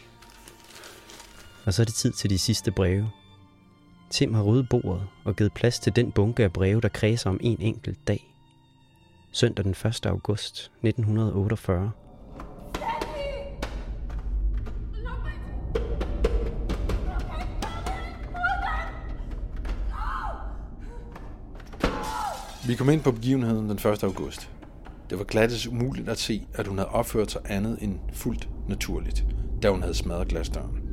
[1.65, 3.09] Og så er det tid til de sidste breve.
[4.09, 7.39] Tim har ryddet bordet og givet plads til den bunke af breve, der kredser om
[7.41, 8.33] en enkelt dag.
[9.31, 10.05] Søndag den 1.
[10.05, 11.91] august 1948.
[22.67, 24.03] Vi kom ind på begivenheden den 1.
[24.03, 24.56] august.
[25.09, 29.25] Det var glattes umuligt at se, at hun havde opført sig andet end fuldt naturligt,
[29.61, 30.87] da hun havde smadret glasdøren.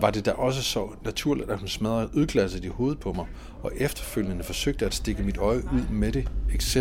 [0.00, 3.26] var det da også så naturligt, at hun smadrede ølglasset i hovedet på mig,
[3.62, 6.76] og efterfølgende forsøgte at stikke mit øje ud med det, etc.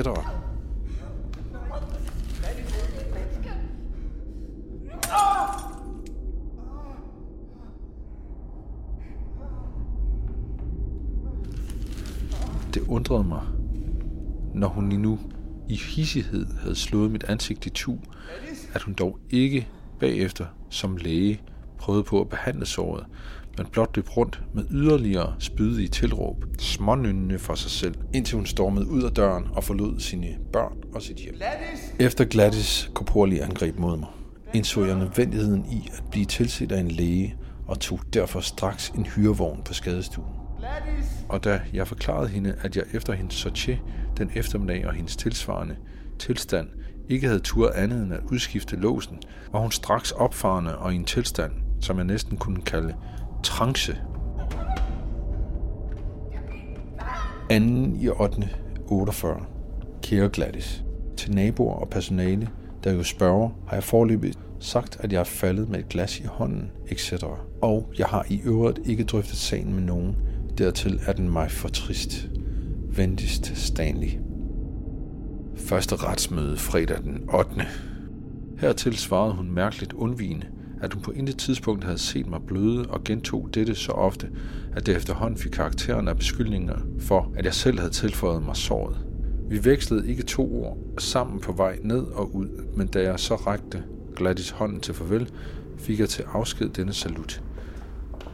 [12.77, 13.41] Det undrede mig,
[14.53, 15.19] når hun nu
[15.69, 17.97] i hissighed havde slået mit ansigt i tu,
[18.73, 19.67] at hun dog ikke
[19.99, 21.41] bagefter som læge
[21.77, 23.05] prøvede på at behandle såret,
[23.57, 28.87] men blot løb rundt med yderligere spydige tilråb, smånynnende for sig selv, indtil hun stormede
[28.87, 31.35] ud af døren og forlod sine børn og sit hjem.
[31.35, 31.79] Gladys!
[31.99, 34.09] Efter Gladys korporlige angreb mod mig,
[34.53, 37.35] indså jeg nødvendigheden i at blive tilset af en læge
[37.67, 40.36] og tog derfor straks en hyrevogn på skadestuen.
[41.29, 43.79] Og da jeg forklarede hende, at jeg efter hendes sortie
[44.17, 45.75] den eftermiddag og hendes tilsvarende
[46.19, 46.67] tilstand
[47.09, 49.19] ikke havde tur andet end at udskifte låsen,
[49.51, 51.51] var hun straks opfarende og i en tilstand,
[51.81, 52.95] som jeg næsten kunne kalde
[53.43, 53.97] trance.
[57.49, 58.49] Anden i 8.
[58.87, 59.45] 48.
[60.03, 60.83] Kære Gladys.
[61.17, 62.49] Til naboer og personale,
[62.83, 66.23] der jo spørger, har jeg forløbet sagt, at jeg er faldet med et glas i
[66.23, 67.13] hånden, etc.
[67.61, 70.15] Og jeg har i øvrigt ikke drøftet sagen med nogen.
[70.57, 72.29] Dertil er den mig for trist.
[72.95, 74.07] Venligst Stanley.
[75.55, 77.49] Første retsmøde fredag den 8.
[78.59, 80.47] Hertil svarede hun mærkeligt undvigende,
[80.81, 84.29] at hun på intet tidspunkt havde set mig bløde og gentog dette så ofte,
[84.75, 88.97] at det efterhånden fik karakteren af beskyldninger for, at jeg selv havde tilføjet mig såret.
[89.49, 93.35] Vi vekslede ikke to ord sammen på vej ned og ud, men da jeg så
[93.35, 93.83] rakte
[94.15, 95.31] Gladys hånden til farvel,
[95.77, 97.41] fik jeg til afsked denne salut.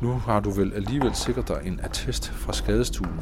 [0.04, 3.20] Nu har du vel alligevel sikret dig en attest fra skadestuen,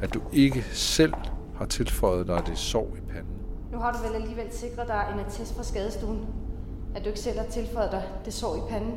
[0.00, 1.12] at du ikke selv
[1.56, 3.34] har tilføjet dig det sår i panden.
[3.72, 6.18] Nu har du vel alligevel sikret dig en attest fra skadestuen.
[6.94, 8.92] At du ikke selv har tilføjet dig det sår i panden.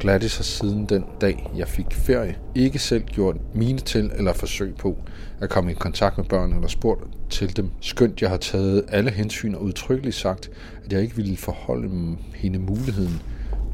[0.00, 4.74] Gladys har siden den dag, jeg fik ferie, ikke selv gjort mine til eller forsøg
[4.76, 4.96] på
[5.40, 7.70] at komme i kontakt med børn eller spurgt til dem.
[7.80, 10.50] Skønt jeg har taget alle hensyn og udtrykkeligt sagt,
[10.84, 13.22] at jeg ikke ville forholde hende muligheden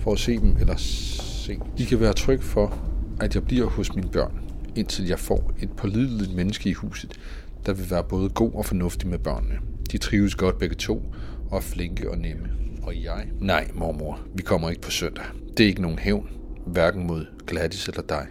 [0.09, 1.59] for at se dem eller se.
[1.79, 2.79] De kan være tryg for,
[3.21, 4.41] at jeg bliver hos mine børn,
[4.77, 7.21] indtil jeg får et pålideligt menneske i huset,
[7.67, 9.59] der vil være både god og fornuftig med børnene.
[9.93, 11.15] De trives godt begge to,
[11.51, 12.49] og er flinke og nemme.
[12.83, 13.29] Og jeg?
[13.41, 15.25] Nej, mormor, vi kommer ikke på søndag.
[15.57, 16.29] Det er ikke nogen hævn,
[16.67, 18.27] hverken mod Gladys eller dig.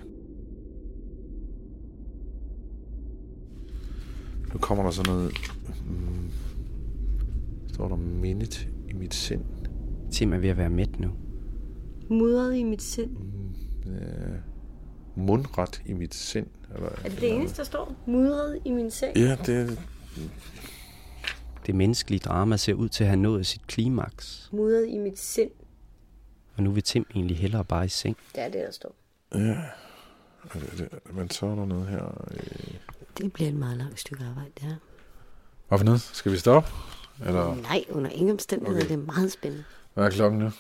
[4.54, 5.32] Nu kommer der sådan noget...
[5.88, 6.32] Mm,
[7.74, 9.44] står der mindet i mit sind.
[10.12, 11.10] Tim er ved at være mæt nu.
[12.10, 13.18] Mudret i mit sind.
[13.86, 13.92] Ja,
[15.16, 16.48] mundret i mit sind.
[16.76, 17.96] Eller, Er det det eneste, der står?
[18.08, 19.18] Mudret i min seng?
[19.18, 19.80] Ja, det,
[21.66, 24.50] Det menneskelige drama ser ud til at have nået sit klimaks.
[24.54, 25.52] Mudret i mit sind.
[26.56, 28.18] Og nu vil Tim egentlig hellere bare i seng.
[28.36, 28.96] Det er det, der står.
[29.36, 29.58] Ja,
[31.14, 32.28] men så er der noget her.
[32.32, 32.74] Øh.
[33.18, 34.76] Det bliver et meget langt stykke arbejde, det her.
[35.68, 36.02] Hvad for noget?
[36.02, 36.70] Skal vi stoppe?
[37.26, 38.80] Eller Nej, under ingen omstændigheder.
[38.86, 38.96] Okay.
[38.96, 39.64] Det er meget spændende.
[39.94, 40.52] hvad er klokken nu?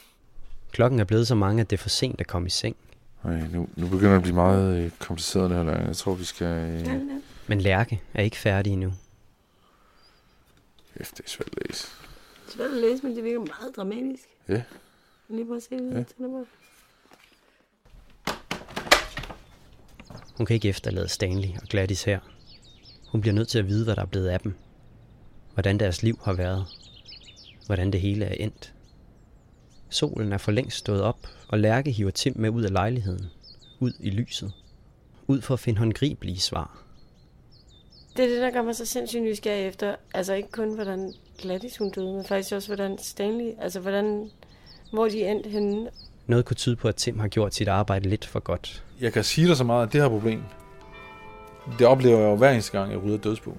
[0.71, 2.75] Klokken er blevet så mange, at det er for sent at komme i seng.
[3.23, 5.63] Nej, nu, nu begynder det at blive meget øh, kompliceret det her.
[5.63, 5.86] Leila.
[5.86, 6.47] Jeg tror, vi skal...
[6.47, 6.88] Øh...
[7.47, 8.93] Men Lærke er ikke færdig endnu.
[10.97, 11.88] Kæft, det er svært at læse.
[12.45, 14.23] Det er svært at læse, men det virker meget dramatisk.
[14.49, 14.63] Ja.
[15.30, 15.91] Lige prøv at se det.
[15.91, 16.25] Ja.
[16.25, 16.43] Ja.
[20.38, 22.19] Hun kan ikke efterlade Stanley og Gladys her.
[23.12, 24.53] Hun bliver nødt til at vide, hvad der er blevet af dem.
[25.53, 26.65] Hvordan deres liv har været.
[27.65, 28.73] Hvordan det hele er endt.
[29.89, 33.26] Solen er for længst stået op, og Lærke hiver Tim med ud af lejligheden.
[33.80, 34.54] Ud i lyset.
[35.28, 36.78] Ud for at finde håndgribelige svar.
[38.17, 39.95] Det er det, der gør mig så sindssygt nysgerrig efter.
[40.13, 44.30] Altså ikke kun, hvordan Gladys hun døde, men faktisk også, hvordan Stanley, altså hvordan,
[44.93, 45.89] hvor de endte henne.
[46.28, 48.84] Noget kunne tyde på, at Tim har gjort sit arbejde lidt for godt.
[49.02, 50.43] Jeg kan sige dig så meget, at det her problem,
[51.80, 53.58] det oplever jeg jo hver eneste gang, jeg rydder dødsbo.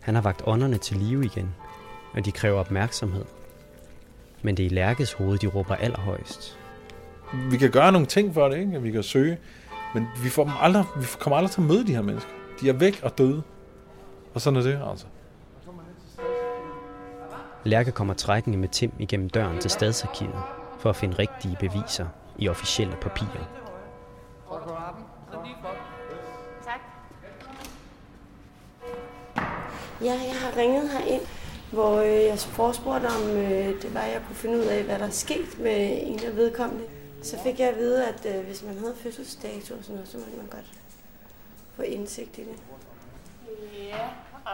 [0.00, 1.54] Han har vagt ånderne til live igen,
[2.12, 3.24] og de kræver opmærksomhed.
[4.42, 6.58] Men det er i Lærkes hoved, de råber allerhøjst.
[7.50, 8.82] Vi kan gøre nogle ting for det, ikke?
[8.82, 9.38] Vi kan søge,
[9.94, 12.30] men vi, får dem aldrig, vi kommer aldrig til at møde de her mennesker.
[12.60, 13.42] De er væk og døde.
[14.34, 15.06] Og sådan er det, altså.
[17.64, 20.42] Lærke kommer trækkende med Tim igennem døren til stadsarkivet
[20.78, 22.06] for at finde rigtige beviser
[22.38, 23.48] i officielle papirer.
[26.64, 26.80] Tak.
[30.04, 31.22] Ja, jeg har ringet herind,
[31.72, 34.98] hvor øh, jeg forespurgte om øh, det var, at jeg kunne finde ud af, hvad
[34.98, 36.84] der er sket med en af vedkommende.
[37.22, 40.16] Så fik jeg at vide, at øh, hvis man havde fødselsdato og sådan noget, så
[40.16, 40.66] måtte man godt
[41.76, 42.56] få indsigt i det.
[43.88, 44.06] Ja,
[44.44, 44.52] og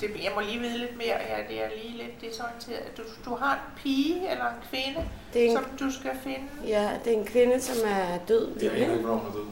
[0.00, 1.16] det, jeg må lige vide lidt mere.
[1.28, 2.96] Ja, det er lige lidt desorienteret.
[2.96, 6.44] Du, du har en pige eller en kvinde, Det er en- som du skal finde.
[6.66, 8.46] Ja, det er en kvinde, som er død.
[9.00, 9.46] hvornår hun er død.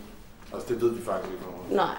[0.55, 1.97] Altså, det ved vi faktisk ikke, hvornår Nej,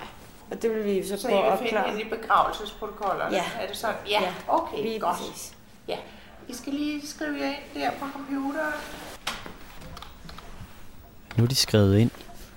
[0.52, 1.98] og det vil vi så Så prøve I at vil finde opklare.
[1.98, 3.36] hende i begravelsesprotokollerne?
[3.36, 3.44] Ja.
[3.60, 3.96] Er det sådan?
[4.10, 5.18] Ja, Ja, okay, lige godt.
[5.18, 5.54] præcis.
[5.88, 5.98] Ja,
[6.48, 8.74] I skal lige skrive jer ind der på computeren.
[11.38, 12.12] Nu er de skrevet ind,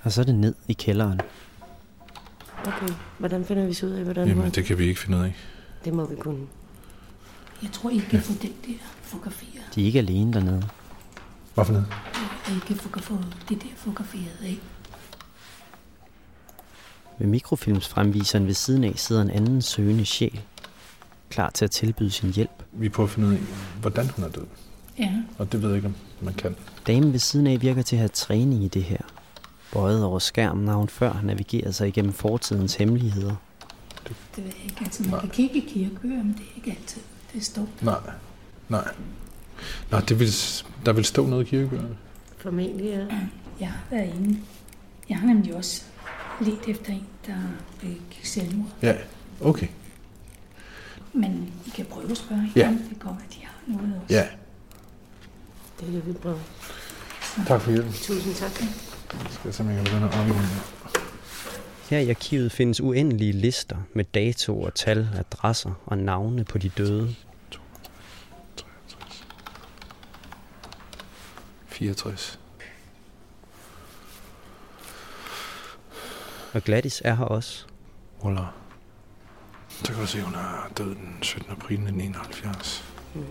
[0.04, 1.20] og så er det ned i kælderen.
[2.66, 5.22] Okay, hvordan finder vi så ud af, hvordan Jamen, det kan vi ikke finde ud
[5.24, 5.34] af.
[5.84, 6.46] det må vi kunne.
[7.62, 8.72] Jeg tror ikke, jeg får den der
[9.02, 9.64] fotograferet.
[9.74, 10.68] De er ikke alene dernede.
[11.54, 11.86] Hvad for noget?
[12.48, 13.14] Jeg ikke får få
[13.48, 14.58] det der fotograferet af.
[17.20, 20.40] Ved mikrofilmsfremviseren ved siden af sidder en anden søgende sjæl,
[21.30, 22.62] klar til at tilbyde sin hjælp.
[22.72, 23.40] Vi prøver at finde ud af,
[23.80, 24.46] hvordan hun er død.
[24.98, 25.12] Ja.
[25.38, 26.56] Og det ved jeg ikke, om man kan.
[26.86, 28.98] Damen ved siden af virker til at have træning i det her.
[29.72, 33.34] Bøjet over skærmen har hun før navigeret sig igennem fortidens hemmeligheder.
[34.06, 34.76] Det ved jeg ikke.
[34.80, 37.02] Altså, man kan kigge i kirkebøger, men det er ikke altid,
[37.34, 37.68] det står.
[37.82, 38.00] Nej.
[38.68, 38.88] Nej.
[39.90, 40.28] Nå, det vil,
[40.86, 41.96] der vil stå noget i kirkebøgerne.
[42.36, 43.06] Formentlig, ja.
[43.60, 44.38] Jeg har været inde.
[45.08, 45.82] Jeg har nemlig også
[46.40, 47.36] let efter en, der
[47.80, 48.68] begik selvmord.
[48.82, 48.96] Ja,
[49.40, 49.66] okay.
[51.12, 52.68] Men I kan prøve at spørge Ja.
[52.68, 52.82] hende.
[52.90, 54.14] Det går, at de har noget også.
[54.14, 54.26] Ja.
[55.80, 56.38] Det er det, vi prøver.
[57.46, 57.92] Tak for hjælpen.
[57.92, 58.50] Tusind tak.
[58.50, 60.36] Skal jeg simpelthen begynde at aflive
[61.90, 67.14] Her i arkivet findes uendelige lister med datoer, tal, adresser og navne på de døde.
[71.68, 72.39] 64.
[76.54, 77.66] Og Gladys er her også.
[78.20, 78.44] Ulla.
[79.68, 81.50] Så kan du se, at hun er død den 17.
[81.50, 82.84] april 1971.
[83.14, 83.24] Mm.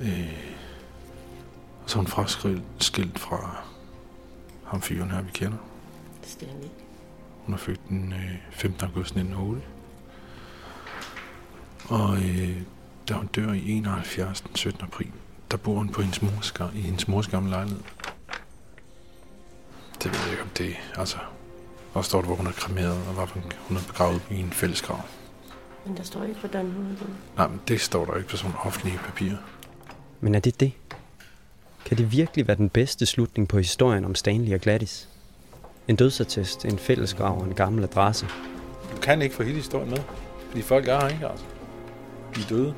[0.00, 0.32] Øh,
[1.84, 3.64] og så er hun fraskilt fra
[4.64, 5.58] ham fyren her, vi kender.
[6.22, 6.68] Stanley.
[7.44, 8.86] Hun er født den øh, 15.
[8.86, 9.62] august 1908.
[11.88, 12.62] Og øh,
[13.08, 14.40] da hun dør i 71.
[14.40, 14.82] den 17.
[14.82, 15.10] april,
[15.50, 17.82] der bor hun på hendes mors, i hendes mors gamle lejlighed.
[20.02, 21.16] Det ved jeg ikke om det, altså...
[21.94, 23.28] Og står der, hvor hun er kremeret, og hvor
[23.68, 25.00] hun er begravet i en fælles grav.
[25.86, 27.06] Men der står ikke, hvordan hun er.
[27.36, 29.36] Nej, men det står der ikke på sådan offentlige papirer.
[30.20, 30.72] Men er det det?
[31.84, 35.08] Kan det virkelig være den bedste slutning på historien om Stanley og Gladys?
[35.88, 38.26] En dødsattest, en fællesgrav og en gammel adresse.
[38.96, 39.98] Du kan ikke få hele historien med,
[40.48, 41.44] fordi folk er her ikke, altså.
[42.36, 42.74] De er døde.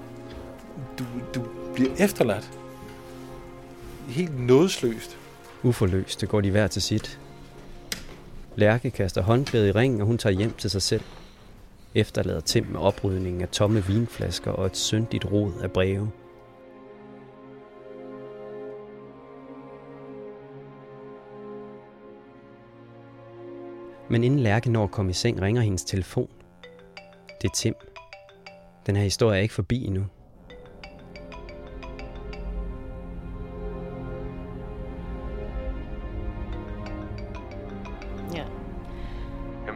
[0.98, 1.04] Du,
[1.34, 2.50] du bliver efterladt.
[4.08, 5.18] Helt nådesløst.
[5.64, 7.20] Uforløst, det går de hver til sit.
[8.56, 11.02] Lærke kaster håndklæde i ringen, og hun tager hjem til sig selv.
[11.94, 16.10] Efterlader Tim med oprydningen af tomme vinflasker og et syndigt rod af breve.
[24.10, 26.28] Men inden Lærke når at komme i seng, ringer hendes telefon.
[27.42, 27.74] Det er Tim.
[28.86, 30.06] Den her historie er ikke forbi endnu.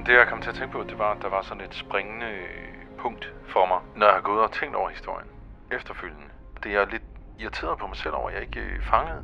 [0.09, 2.27] Det, jeg kom til at tænke på, det var, at der var sådan et springende
[2.27, 5.29] øh, punkt for mig, når jeg har gået og tænkt over historien
[5.73, 6.29] efterfølgende.
[6.63, 7.03] Det er jeg lidt
[7.39, 9.23] irriteret på mig selv over, at jeg ikke øh, fangede,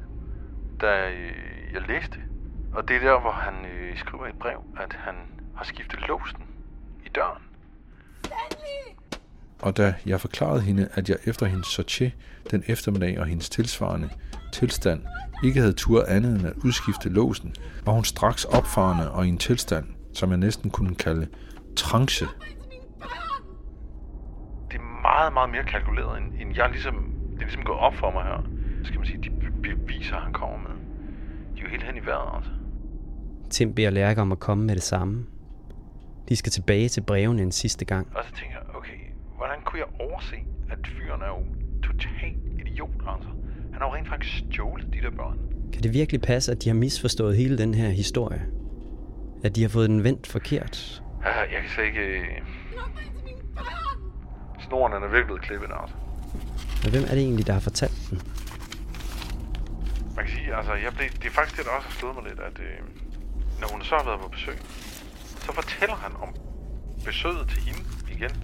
[0.80, 2.18] da øh, jeg læste.
[2.74, 5.14] Og det er der, hvor han øh, skriver i et brev, at han
[5.57, 6.43] har skiftet låsen
[7.07, 7.43] i døren.
[9.62, 12.12] Og da jeg forklarede hende, at jeg efter hendes sortie
[12.51, 14.11] den eftermiddag og hendes tilsvarende
[14.53, 15.03] tilstand
[15.45, 17.55] ikke havde tur andet end at udskifte låsen,
[17.85, 21.28] var hun straks opfarende og i en tilstand, som jeg næsten kunne kalde
[21.76, 22.24] trance.
[24.70, 26.94] Det er meget, meget mere kalkuleret, end, end jeg ligesom,
[27.32, 28.48] det er ligesom gået op for mig her.
[28.84, 29.30] Skal man sige, de
[29.62, 30.76] beviser, han kommer med.
[31.54, 32.50] De er jo helt hen i vejret, altså.
[33.50, 35.26] Tim beder Lærke om at komme med det samme.
[36.28, 38.06] De skal tilbage til brevene en sidste gang.
[38.14, 38.98] Og så tænker jeg, okay,
[39.36, 40.36] hvordan kunne jeg overse,
[40.70, 41.44] at fyren er jo
[41.82, 43.28] totalt idiot, altså.
[43.72, 45.38] Han har jo rent faktisk stjålet de der børn.
[45.72, 48.46] Kan det virkelig passe, at de har misforstået hele den her historie?
[49.45, 51.03] At de har fået den vendt forkert?
[51.24, 52.01] Ja, jeg kan slet ikke...
[52.01, 52.24] øh,
[54.66, 55.97] Snoren er virkelig blevet klippet, altså.
[56.82, 58.18] Men hvem er det egentlig, der har fortalt den?
[60.16, 62.24] Man kan sige, altså, jeg blev, det er faktisk det, der også har slået mig
[62.30, 62.78] lidt, at øh,
[63.61, 64.59] når hun så har været på besøg,
[65.47, 66.30] så fortæller han om
[67.05, 67.82] besøget til hende
[68.14, 68.34] igen.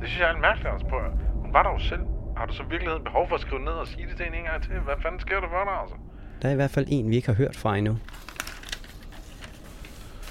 [0.00, 0.86] Det synes jeg er en mærkeligt, altså.
[0.92, 0.96] På,
[1.44, 2.04] hun var der jo selv.
[2.38, 4.44] Har du så virkelig behov for at skrive ned og sige det til hende en
[4.44, 4.72] gang til?
[4.88, 5.96] Hvad fanden sker der for dig, altså?
[6.42, 7.94] Der er i hvert fald en, vi ikke har hørt fra endnu.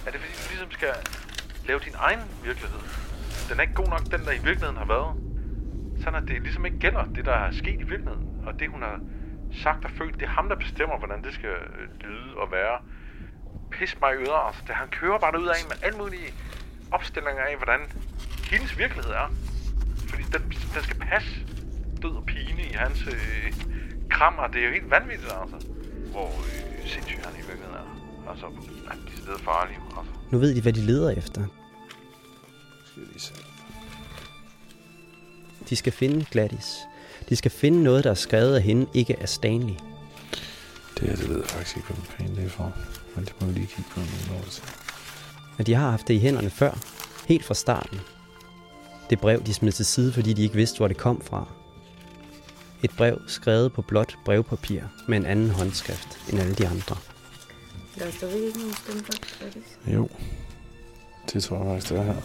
[0.05, 0.93] Er det fordi, du ligesom skal
[1.67, 2.79] lave din egen virkelighed?
[3.49, 5.11] Den er ikke god nok, den der i virkeligheden har været.
[6.03, 8.27] Sådan at det ligesom ikke gælder det, der er sket i virkeligheden.
[8.45, 8.99] Og det, hun har
[9.63, 12.77] sagt og følt, det er ham, der bestemmer, hvordan det skal øh, lyde og være.
[13.71, 14.61] Pis mig i øder, altså.
[14.67, 16.33] Det, han kører bare ud af med alle mulige
[16.91, 17.79] opstillinger af, hvordan
[18.51, 19.27] hendes virkelighed er.
[20.09, 20.41] Fordi den,
[20.75, 21.29] den skal passe
[22.01, 23.53] død og pine i hans øh,
[24.09, 24.47] krammer.
[24.47, 25.67] Det er jo helt vanvittigt, altså.
[26.11, 27.94] Hvor øh, sindssygt han i virkeligheden er.
[28.29, 30.11] Altså, er decideret farlig, altså.
[30.31, 31.45] Nu ved de, hvad de leder efter.
[32.85, 33.33] Skal jeg lige se.
[35.69, 36.75] De skal finde Gladys.
[37.29, 39.73] De skal finde noget, der er skrevet af hende, ikke af Stanley.
[40.99, 42.73] Det her, det ved jeg faktisk ikke, hvad fanden det er for.
[43.15, 44.63] Men det må vi lige kigge på nogle år til.
[45.57, 46.71] Men de har haft det i hænderne før.
[47.27, 47.99] Helt fra starten.
[49.09, 51.47] Det brev, de smed til side, fordi de ikke vidste, hvor det kom fra.
[52.83, 56.97] Et brev skrevet på blåt brevpapir med en anden håndskrift end alle de andre.
[57.99, 59.15] Der er stadig ikke nogen stempler.
[59.41, 59.63] er det?
[59.93, 60.09] Jo.
[61.33, 62.21] Det tror jeg faktisk, det er her.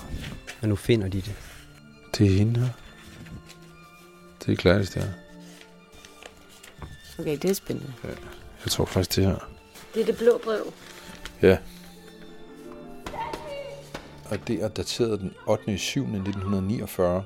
[0.62, 1.34] Og nu finder de det.
[2.18, 2.68] Det er hende her.
[4.46, 5.12] Det er Gladys, det her.
[7.18, 7.92] Okay, det er spændende.
[8.04, 8.08] Ja.
[8.64, 9.50] Jeg tror faktisk, det her.
[9.94, 10.72] Det er det blå brev.
[11.42, 11.58] Ja.
[14.30, 15.78] Og det er dateret den 8.
[15.78, 16.00] 7.
[16.00, 17.24] 1949.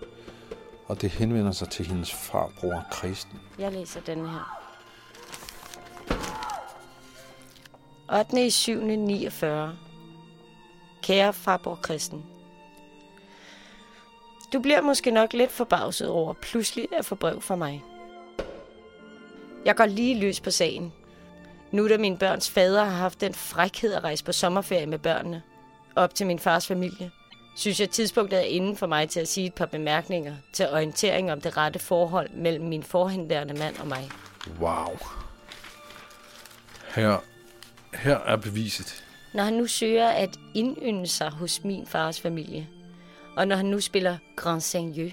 [0.87, 3.39] Og det henvender sig til hendes farbror Kristen.
[3.59, 4.64] Jeg læser den her.
[8.13, 8.51] 8.
[8.51, 8.81] 7.
[8.81, 9.77] 49.
[11.03, 12.25] Kære farbror Kristen.
[14.53, 17.85] Du bliver måske nok lidt forbavset over pludselig at få brev fra mig.
[19.65, 20.93] Jeg går lige løs på sagen.
[21.71, 25.43] Nu da min børns fader har haft den frækhed at rejse på sommerferie med børnene,
[25.97, 27.11] op til min fars familie,
[27.57, 31.33] synes jeg tidspunktet er inde for mig til at sige et par bemærkninger til orientering
[31.33, 34.11] om det rette forhold mellem min forhenværende mand og mig.
[34.61, 34.99] Wow.
[36.95, 37.19] Her,
[37.95, 39.05] her er beviset.
[39.35, 42.69] Når han nu søger at indynde sig hos min fars familie,
[43.37, 45.11] og når han nu spiller Grand Seigneur,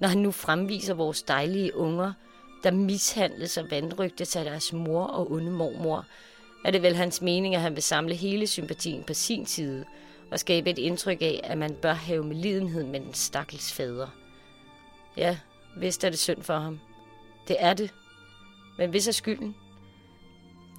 [0.00, 2.12] når han nu fremviser vores dejlige unger
[2.64, 6.06] der mishandles og vandrygtes af deres mor og onde mormor,
[6.64, 9.84] er det vel hans mening, at han vil samle hele sympatien på sin side
[10.30, 14.08] og skabe et indtryk af, at man bør have med lidenhed med den stakkels fader.
[15.16, 15.38] Ja,
[15.76, 16.80] vist er det synd for ham.
[17.48, 17.90] Det er det.
[18.78, 19.56] Men hvis er skylden?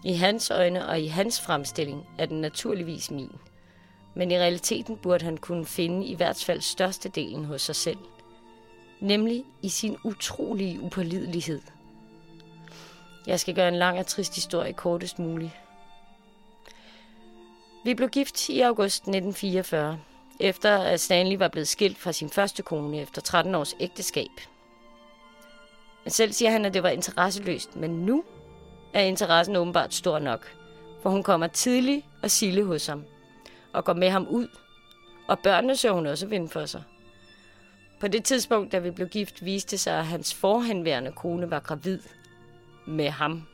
[0.05, 3.31] I hans øjne og i hans fremstilling er den naturligvis min.
[4.15, 7.97] Men i realiteten burde han kunne finde i hvert fald størstedelen hos sig selv.
[8.99, 11.61] Nemlig i sin utrolige upålidelighed.
[13.27, 15.51] Jeg skal gøre en lang og trist historie kortest muligt.
[17.85, 19.99] Vi blev gift i august 1944,
[20.39, 24.31] efter at Stanley var blevet skilt fra sin første kone efter 13 års ægteskab.
[26.03, 28.23] Men selv siger han, at det var interesseløst, men nu
[28.95, 30.55] er interessen åbenbart stor nok,
[31.03, 33.03] for hun kommer tidlig og sille hos ham,
[33.73, 34.47] og går med ham ud,
[35.27, 36.83] og børnene så hun også vinde for sig.
[37.99, 41.99] På det tidspunkt, da vi blev gift, viste sig, at hans forhenværende kone var gravid
[42.87, 43.47] med ham.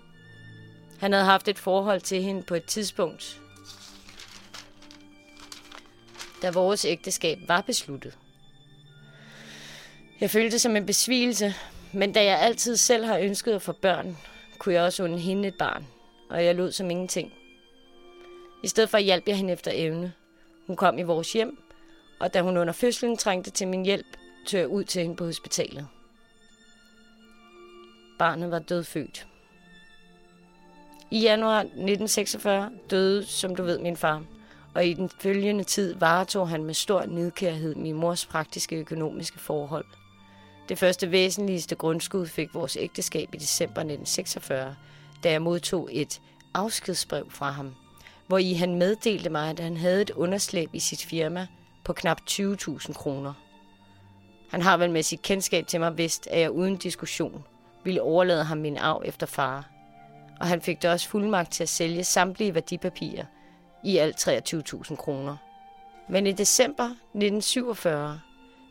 [0.99, 3.41] Han havde haft et forhold til hende på et tidspunkt,
[6.41, 8.17] da vores ægteskab var besluttet.
[10.21, 11.53] Jeg følte det som en besvigelse,
[11.91, 14.17] men da jeg altid selv har ønsket at få børn,
[14.61, 15.87] kunne jeg også unde hende et barn,
[16.29, 17.33] og jeg lod som ingenting.
[18.63, 20.13] I stedet for hjælp jeg hende efter evne.
[20.67, 21.57] Hun kom i vores hjem,
[22.19, 24.05] og da hun under fødslen trængte til min hjælp,
[24.47, 25.87] tør jeg ud til hende på hospitalet.
[28.19, 29.27] Barnet var dødfødt.
[31.11, 34.23] I januar 1946 døde, som du ved, min far,
[34.75, 39.85] og i den følgende tid varetog han med stor nidkærhed min mors praktiske økonomiske forhold.
[40.71, 44.75] Det første væsentligste grundskud fik vores ægteskab i december 1946,
[45.23, 46.21] da jeg modtog et
[46.53, 47.75] afskedsbrev fra ham,
[48.27, 51.47] hvor i han meddelte mig, at han havde et underslæb i sit firma
[51.83, 53.33] på knap 20.000 kroner.
[54.49, 57.43] Han har vel med sit kendskab til mig vidst, at jeg uden diskussion
[57.83, 59.69] ville overlade ham min arv efter far.
[60.39, 63.25] Og han fik da også fuldmagt til at sælge samtlige værdipapirer
[63.83, 65.37] i alt 23.000 kroner.
[66.09, 68.19] Men i december 1947,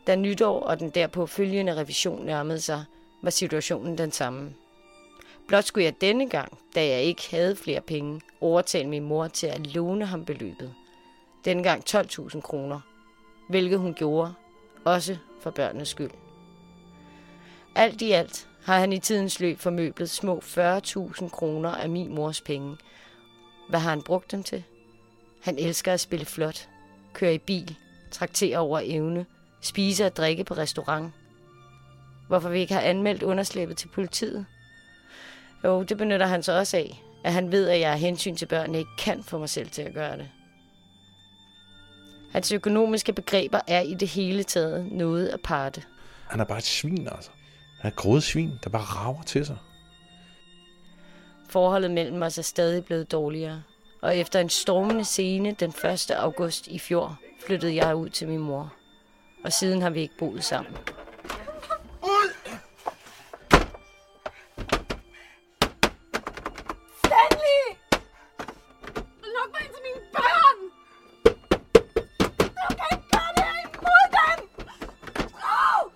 [0.07, 2.84] da nytår og den derpå følgende revision nærmede sig,
[3.22, 4.55] var situationen den samme.
[5.48, 9.46] Blot skulle jeg denne gang, da jeg ikke havde flere penge, overtale min mor til
[9.46, 10.74] at låne ham beløbet.
[11.44, 12.80] Denne gang 12.000 kroner,
[13.48, 14.34] hvilket hun gjorde,
[14.84, 16.11] også for børnenes skyld.
[17.74, 22.40] Alt i alt har han i tidens løb formøblet små 40.000 kroner af min mors
[22.40, 22.76] penge.
[23.68, 24.64] Hvad har han brugt dem til?
[25.42, 26.68] Han elsker at spille flot,
[27.12, 27.76] køre i bil,
[28.11, 29.26] traktere over evne,
[29.61, 31.12] spise og drikke på restaurant.
[32.28, 34.46] Hvorfor vi ikke har anmeldt underslæbet til politiet?
[35.64, 38.46] Jo, det benytter han sig også af, at han ved, at jeg af hensyn til
[38.46, 40.28] børnene ikke kan få mig selv til at gøre det.
[42.32, 45.82] Hans økonomiske begreber er i det hele taget noget aparte.
[46.28, 47.30] Han er bare et svin, altså.
[47.80, 49.56] Han er et grådet svin, der bare rager til sig.
[51.48, 53.62] Forholdet mellem os er stadig blevet dårligere,
[54.02, 56.11] og efter en stormende scene den 1.
[56.11, 58.72] august i fjor, flyttede jeg ud til min mor.
[59.45, 60.72] Og siden har vi ikke boet sammen.
[67.05, 67.62] Stanley!
[69.22, 70.59] Luk mig ind til mine børn!
[72.38, 74.38] Du kan ikke gøre det her imod dem!
[75.43, 75.91] Au!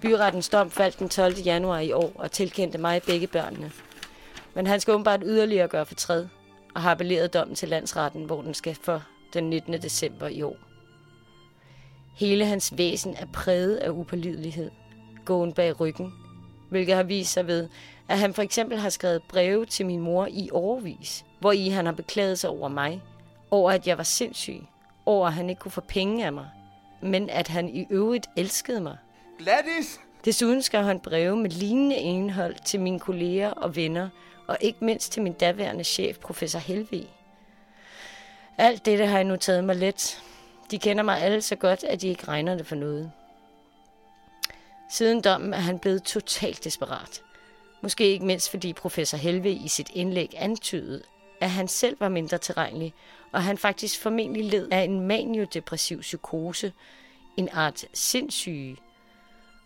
[0.00, 1.34] Byrettens dom faldt den 12.
[1.34, 3.72] januar i år og tilkendte mig begge børnene.
[4.54, 6.26] Men han skal åbenbart yderligere gøre fortræd
[6.74, 9.02] og har appelleret dommen til landsretten, hvor den skal for
[9.34, 9.72] den 19.
[9.72, 10.56] december i år.
[12.16, 14.70] Hele hans væsen er præget af upålidelighed,
[15.24, 16.12] gåen bag ryggen,
[16.70, 17.68] hvilket har vist sig ved,
[18.08, 21.86] at han for eksempel har skrevet breve til min mor i årvis, hvor i han
[21.86, 23.02] har beklaget sig over mig,
[23.50, 24.60] over at jeg var sindssyg,
[25.06, 26.48] over at han ikke kunne få penge af mig,
[27.02, 28.96] men at han i øvrigt elskede mig.
[29.38, 30.00] Gladys!
[30.24, 34.08] Desuden skal han breve med lignende indhold til mine kolleger og venner,
[34.46, 37.08] og ikke mindst til min daværende chef, professor Helvig.
[38.58, 40.22] Alt dette har jeg nu taget mig let.
[40.70, 43.12] De kender mig alle så godt, at de ikke regner det for noget.
[44.90, 47.22] Siden dommen er han blevet totalt desperat.
[47.82, 51.02] Måske ikke mindst fordi professor Helve i sit indlæg antydede,
[51.40, 52.94] at han selv var mindre tilregnelig,
[53.32, 56.72] og han faktisk formentlig led af en maniodepressiv psykose,
[57.36, 58.76] en art sindssyge.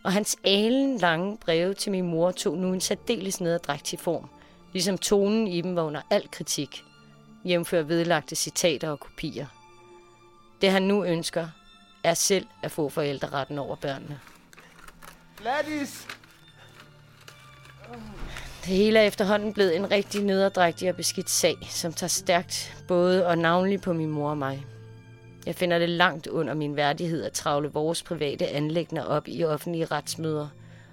[0.04, 4.28] Og hans alen lange breve til min mor tog nu en særdeles nederdrægtig form,
[4.72, 6.84] ligesom tonen i dem var under al kritik,
[7.44, 9.46] jævnfør vedlagte citater og kopier.
[10.60, 11.48] Det han nu ønsker,
[12.04, 14.20] er selv at få forældreretten over børnene.
[15.36, 16.06] Gladys!
[18.64, 23.26] Det hele er efterhånden blevet en rigtig nederdrægtig og beskidt sag, som tager stærkt både
[23.26, 24.66] og navnlig på min mor og mig.
[25.46, 29.84] Jeg finder det langt under min værdighed at travle vores private anlægner op i offentlige
[29.84, 30.48] retsmøder.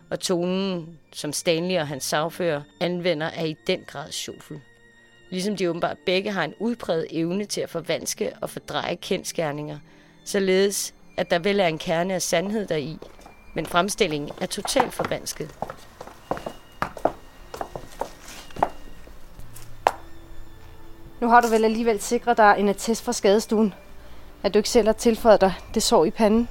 [0.10, 4.62] Og tonen, som Stanley og hans sagfører anvender, er i den grad sjofel.
[5.32, 9.80] Ligesom de åbenbart begge har en udpræget evne til at forvanske og fordreje kendskærninger,
[10.26, 12.98] således at der vel er en kerne af sandhed deri,
[13.56, 15.56] men fremstillingen er totalt forvansket.
[21.22, 23.74] Nu har du vel alligevel sikret dig en attest fra skadestuen.
[24.44, 26.50] At du ikke selv har tilføjet dig det sår i panden.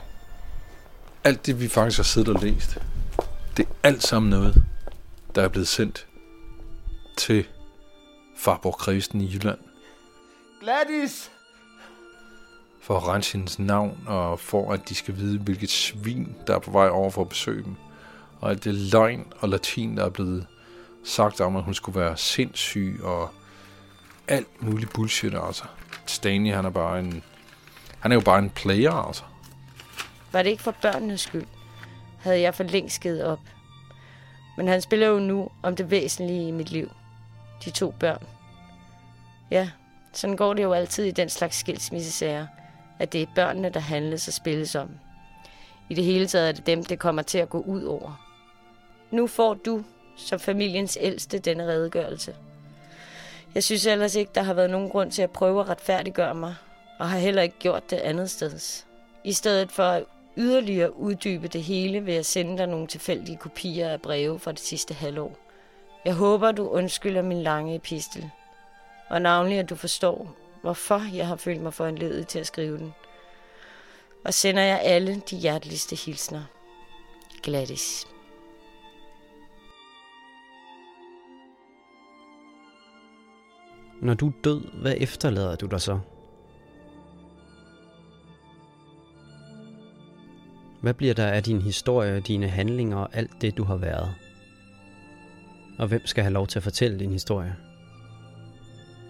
[1.24, 2.78] Alt det, vi faktisk har siddet og læst,
[3.56, 4.64] det er alt sammen noget,
[5.34, 6.06] der er blevet sendt
[7.16, 7.46] til
[8.40, 9.58] farbror Kristen i Jylland.
[10.60, 11.30] Gladys!
[12.80, 16.58] For at rense hendes navn, og for at de skal vide, hvilket svin, der er
[16.58, 17.76] på vej over for at besøge dem.
[18.40, 20.46] Og alt det løgn og latin, der er blevet
[21.04, 23.30] sagt om, at hun skulle være sindssyg, og
[24.28, 25.64] alt muligt bullshit, altså.
[26.06, 27.22] Stanley, han er bare en...
[27.98, 29.22] Han er jo bare en player, altså.
[30.32, 31.46] Var det ikke for børnenes skyld,
[32.18, 33.40] havde jeg for længst givet op.
[34.56, 36.90] Men han spiller jo nu om det væsentlige i mit liv.
[37.64, 38.26] De to børn.
[39.50, 39.70] Ja,
[40.12, 42.46] sådan går det jo altid i den slags skilsmissesager,
[42.98, 44.90] at det er børnene, der handles og spilles om.
[45.88, 48.26] I det hele taget er det dem, det kommer til at gå ud over.
[49.10, 49.84] Nu får du,
[50.16, 52.34] som familiens ældste, denne redegørelse.
[53.54, 56.54] Jeg synes ellers ikke, der har været nogen grund til at prøve at retfærdiggøre mig,
[56.98, 58.84] og har heller ikke gjort det andet sted.
[59.24, 60.04] I stedet for at
[60.36, 64.60] yderligere uddybe det hele, vil jeg sende dig nogle tilfældige kopier af breve fra det
[64.60, 65.49] sidste halvår.
[66.04, 68.30] Jeg håber, du undskylder min lange epistel,
[69.08, 72.94] og navnlig, at du forstår, hvorfor jeg har følt mig foranledet til at skrive den.
[74.24, 76.42] Og sender jeg alle de hjerteligste hilsner.
[77.42, 78.06] Gladys.
[84.02, 85.98] Når du er død, hvad efterlader du dig så?
[90.80, 94.14] Hvad bliver der af din historie, dine handlinger og alt det, du har været?
[95.80, 97.56] Og hvem skal have lov til at fortælle din historie?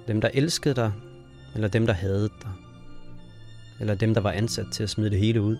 [0.09, 0.93] Dem, der elskede dig,
[1.55, 2.53] eller dem, der hadede dig?
[3.81, 5.57] Eller dem, der var ansat til at smide det hele ud?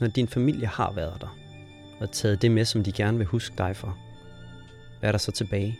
[0.00, 1.36] Når din familie har været der,
[2.00, 3.98] og taget det med, som de gerne vil huske dig for,
[5.00, 5.78] hvad er der så tilbage?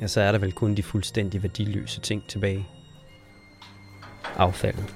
[0.00, 2.66] Ja, så er der vel kun de fuldstændig værdiløse ting tilbage.
[4.36, 4.94] Affaldet.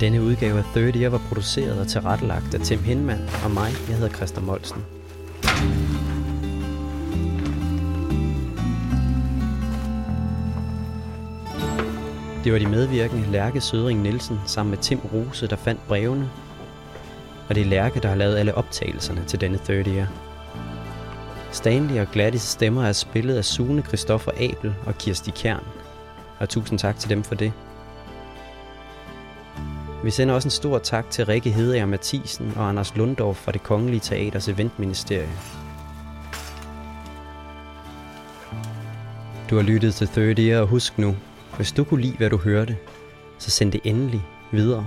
[0.00, 3.70] Denne udgave af 30 Year var produceret og tilrettelagt af Tim Hinman og mig.
[3.88, 4.84] Jeg hedder Christa Molsen.
[12.44, 16.30] Det var de medvirkende Lærke Sødring Nielsen sammen med Tim Rose, der fandt brevene.
[17.48, 20.06] Og det er Lærke, der har lavet alle optagelserne til denne 30 Year.
[21.52, 25.64] Stanley og Gladys stemmer er spillet af Sune Christoffer Abel og Kirsti Kern.
[26.38, 27.52] Og tusind tak til dem for det.
[30.08, 33.62] Vi sender også en stor tak til Rikke Hedeager Mathisen og Anders Lundorf fra det
[33.62, 35.28] Kongelige Teaters Eventministerie.
[39.50, 41.16] Du har lyttet til 30 og husk nu,
[41.56, 42.76] hvis du kunne lide, hvad du hørte,
[43.38, 44.86] så send det endelig videre.